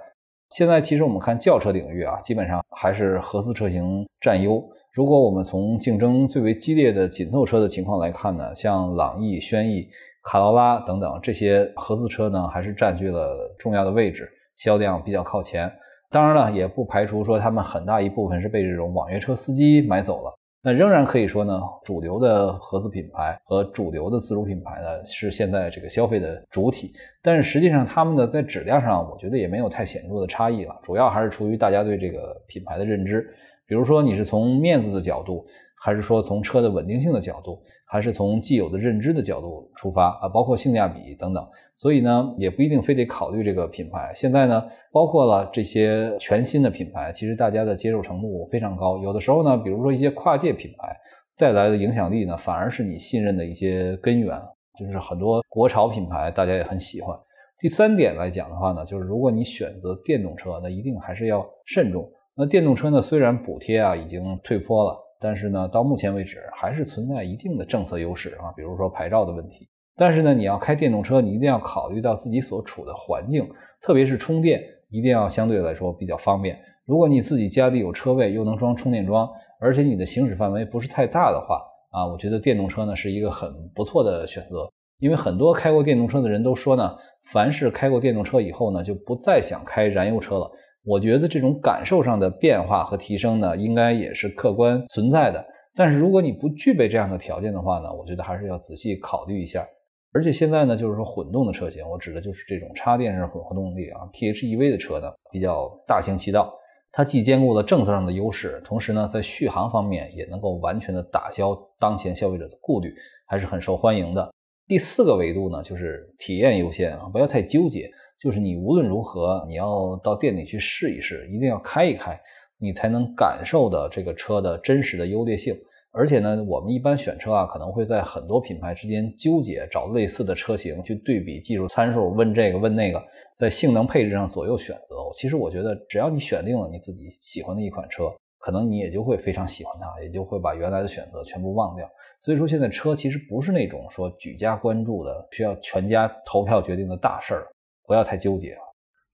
[0.49, 4.61] 现在其实我们看轿车领域啊，基本上还是合资车型占优。
[4.95, 9.89] 如果我们从竞争最为激烈的紧凑车的情况来看呢，像朗逸、轩逸、
[10.23, 15.69] 卡罗拉等等这些合资车呢，还是占据了重要的位置，销量比较靠前。
[16.09, 20.33] 当然了，也不排除说他们很大一部分是被这种网约车司机买走了。
[20.63, 26.93] 那仍然可以说呢，主流的合资品牌和主流的自主品牌呢，是现在这个消费的主体。
[27.21, 30.79] 但是实际上，他们的在质量上，我觉得也没有太显著的差异了。
[30.83, 33.35] 主要还是出于大家对这个品牌的认知。
[33.68, 35.45] 比如说，你是从面子的角度，
[35.84, 40.30] 还是说从车的稳定性的角度，还是从既有的认知的角度出发啊？
[40.30, 41.47] 包括性价比等等。
[41.76, 44.11] 所以呢，也不一定非得考虑这个品牌。
[44.16, 48.97] 现在呢，包括了这些全新的品牌，其实大家的接受程度非常高。
[48.99, 50.95] 有的时候呢，比如说一些跨界品牌
[51.38, 54.39] 带来的影响力呢，反而是你信任的一些根源。
[54.78, 57.18] 就是很多国潮品牌，大家也很喜欢。
[57.57, 62.09] 第三点来讲的话呢，就是如果你选择电动车，那一定还是要慎重。
[62.38, 69.69] 那电动车呢，虽然补贴啊已经退坡了，但是呢，到目前为止还是存在一定的政策优势啊，比如说牌照的问题。
[69.95, 73.49] 但是呢，你要开电动车，你一定要考虑到自己所处的环境，
[73.81, 76.59] 特别是充电，一定要相对来说比较方便。
[76.86, 79.29] 如果你自己家里有车位，又能装充电桩，
[79.61, 81.61] 而且你的行驶范围不是太大的话，
[81.91, 84.69] 啊，我觉得电动车呢是一个很不错的选择。
[84.99, 86.97] 因为很多开过电动车的人都说呢，
[87.31, 90.51] 凡是开过电动车以后呢，就不再想开燃油车了。
[90.86, 95.43] 我觉得这种感受上的变化和提升呢，应该也是客观存在的。
[95.75, 99.67] 但是如果你不具备这样的条件的话呢，我觉得还是要仔细考虑一下。
[100.13, 106.53] 而且现在呢，就是说混动的车型，我指的就是这种插电式混合动力啊，PHEV 的车呢比较大行其道，
[106.91, 112.93] 它既兼顾了政策上的优势，同时呢在续航方面也能够完全的打消当前消费者的顾虑，
[113.27, 114.31] 还是很受欢迎的。
[114.67, 122.20] 第四个维度呢，就是体验优先啊，不要太纠结，就是你无论如何你要到店里去试一试，一定要开一开，
[122.57, 125.55] 你才能感受到这个车的真实的优劣性。
[125.91, 133.01] 而且呢，我们一般选车啊，可能会在很多品牌之间纠结，找类似的车型去对比技术参数，问这个问那个，
[133.38, 134.95] 在性能配置上左右选择。
[135.13, 141.89] 其实我觉得，只要你选定了你自己喜欢的一款车，可能你也就会非常喜欢它，也就会把原来的选择全部忘掉。
[142.20, 147.47] 所以说，现在车其实不是那种说举家关注的、需要全家投票决定的大事儿，
[147.88, 148.61] 不要太纠结啊。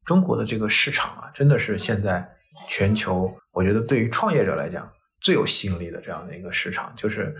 [0.05, 2.28] 中国的这个市场啊，真的是现在
[2.67, 4.91] 全球，我觉得对于创业者来讲。
[5.24, 7.32] 最有吸引力的这样的一个市场，就是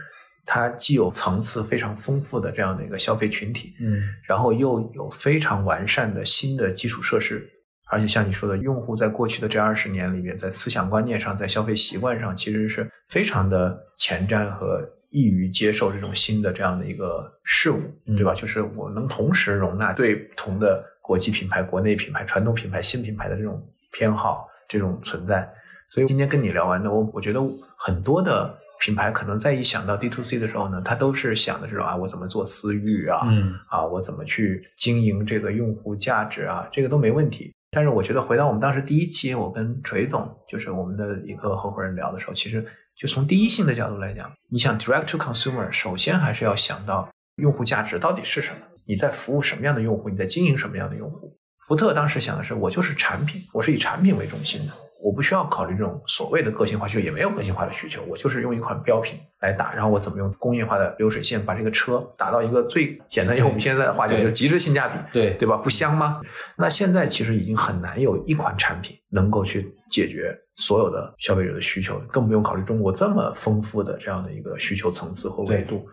[0.46, 7.44] 它既有层次非常丰富的这样的一个消费群体，嗯，然后又有非常完善的新的基础设施，
[7.90, 18.36] 而且像你说的，用户在过去的这二十年里面，在思想观念上，在消费习惯上，其实是非常的前瞻和易于接受这种新的这样的一个事物，对吧？
[18.36, 25.46] 就是我能同时容纳对不同的国际品牌、国内品牌、传统品牌、新品牌的这种偏好、这种存在。
[25.90, 27.42] 所以今天跟你聊完呢，我我觉得
[27.76, 37.52] 很多的品牌可能在一想到 D to C 的时候呢，他都是想的是啊，我怎么做私域啊，嗯，啊，我怎么去经营这个用户价值啊，这个都没问题。
[37.72, 48.60] 但是我觉得回到我们当时第一期，我跟锤总就是我们的一个合伙人聊的时候，其实就从第一性的角度来讲，你想 Direct to Consumer，首先还是要想到用户价值到底是什么，
[48.92, 51.32] 你在服务什么样的用户，你在经营什么样的用户。
[51.66, 54.74] 福特当时想的是，我就是产品，我是以产品为中心的。
[55.02, 58.04] 我不需要考虑这种所谓的个性化需求，也没有个性化的需求。
[58.04, 65.56] 我就是用一款标品来打，然后我怎么用工业化的流水线把这个车打到一个最简单用我们现在的话讲就是极致性价比，对对吧？
[65.56, 66.20] 不香吗？
[66.58, 75.88] 那现在其实已经很难有一款产品能够去解决所有的消费者的需求，更不用考虑中国这么丰富的这样的一个需求层次和维度。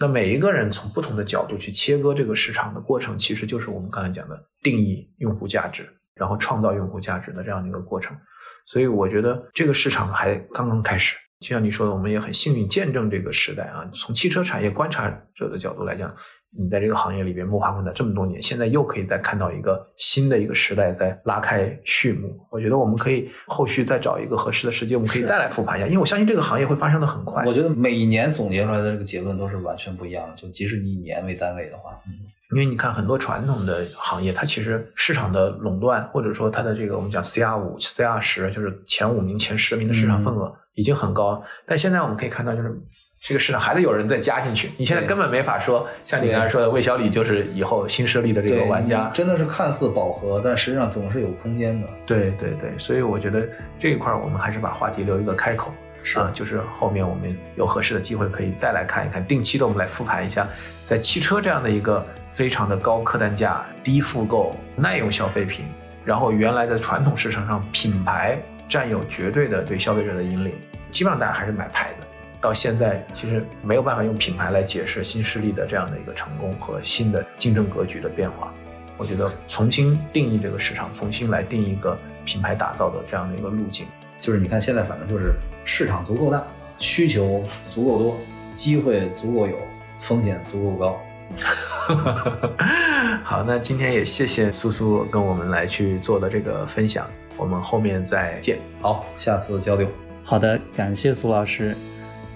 [0.00, 8.16] 那每一个人从不同的角度去切割这个市场的过程，其实就是我们刚才讲的定义用户价值，然后创造用户价值的这样的一个过程。
[8.64, 13.88] 所以我觉得这个市场还刚刚开始，就像你说的，我们也很幸运见证这个时代啊。
[13.92, 16.14] 从汽车产业观察者的角度来讲，
[16.56, 22.34] 你在这个行业里边摸爬滚打这么多年，现在又可以再看到一个新的一个时代在拉开序幕。
[22.50, 27.44] 我觉得我们可以后续再找一个合适的时机，我们可以再来复盘一下，因为我相信这个行业会发生的很快。
[27.44, 32.12] 我觉得每一年总结出来的这个结论都是完全不一样的，就即使你以年为单位的话，嗯。
[32.50, 41.42] 因为你看很多传统的行业，它其实市场的垄断，或者说它的这个我们讲 C R 五、C R 十，就是前五名、前十名的市场份额已经很高了。
[41.66, 42.74] 但现在我们可以看到，就是
[43.20, 44.70] 这个市场还得有人再加进去。
[44.76, 51.86] 你现在根本没法说，像你刚才说的，魏小李就是以后新势力的这个玩家，真的是看似饱和，但实际上总是有空间的。
[52.06, 53.46] 对对对，所以我觉得
[53.78, 55.72] 这一块我们还是把话题留一个开口。
[56.00, 60.48] 是啊，就是后面我们有合适的机会可以再来看一看，定期的我们来复盘一下，
[60.84, 65.66] 在汽车这样的一个非常的高客单价、低复购、耐用消费品，
[66.04, 70.54] 然后原来的传统市场上品牌占有绝对的对消费者的引领，
[70.92, 72.06] 基本上大家还是买牌子。
[72.40, 78.52] 到现在其实没有办法用品牌来解释新势力的这样的一个成功和新的竞争格局的变化。
[78.96, 83.86] 我觉得重新定义这个市场，重新来定一个品牌打造的这样的一个路径。
[84.18, 85.32] 就是你看，现在反正就是
[85.64, 86.44] 市场足够大，
[86.78, 88.16] 需求足够多，
[88.52, 89.56] 机会足够有，
[90.00, 91.00] 风险足够高。
[93.22, 98.58] 好，那今天也谢谢苏苏跟我们来去做的这个分享，我们后面再见。
[98.80, 99.88] 好，下次交流。
[100.24, 101.76] 好的，感谢苏老师。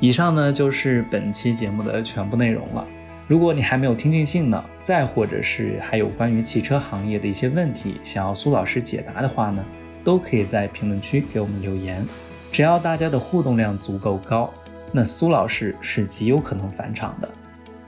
[0.03, 2.84] 以上呢就是本期节目的全部内容了。
[3.28, 9.64] 如果你还没有听尽兴呢，再或者是还有关于汽车行业的一些问题想要苏老师解答的话呢？
[10.03, 12.05] 都可以在评论区给我们留言，
[12.50, 14.53] 只要大家的互动量足够高，
[14.90, 17.30] 那苏老师是极有可能返场的。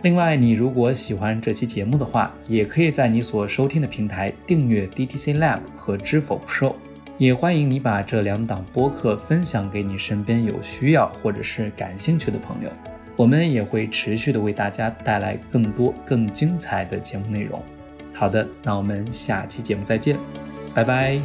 [0.02, 6.74] 另外，你如果喜欢这期节目的话，也可以在你所收听的平台订阅 DTC Lab 和知否 Pro，
[7.18, 12.70] 也欢迎你把这两档播客分享给你身边有需要或者是感兴趣的朋友。
[13.16, 17.62] 我们也会持续的为大家带来更多更精彩的节目内容。
[18.12, 20.16] 好的，那我们下期节目再见，
[20.74, 21.20] 拜拜。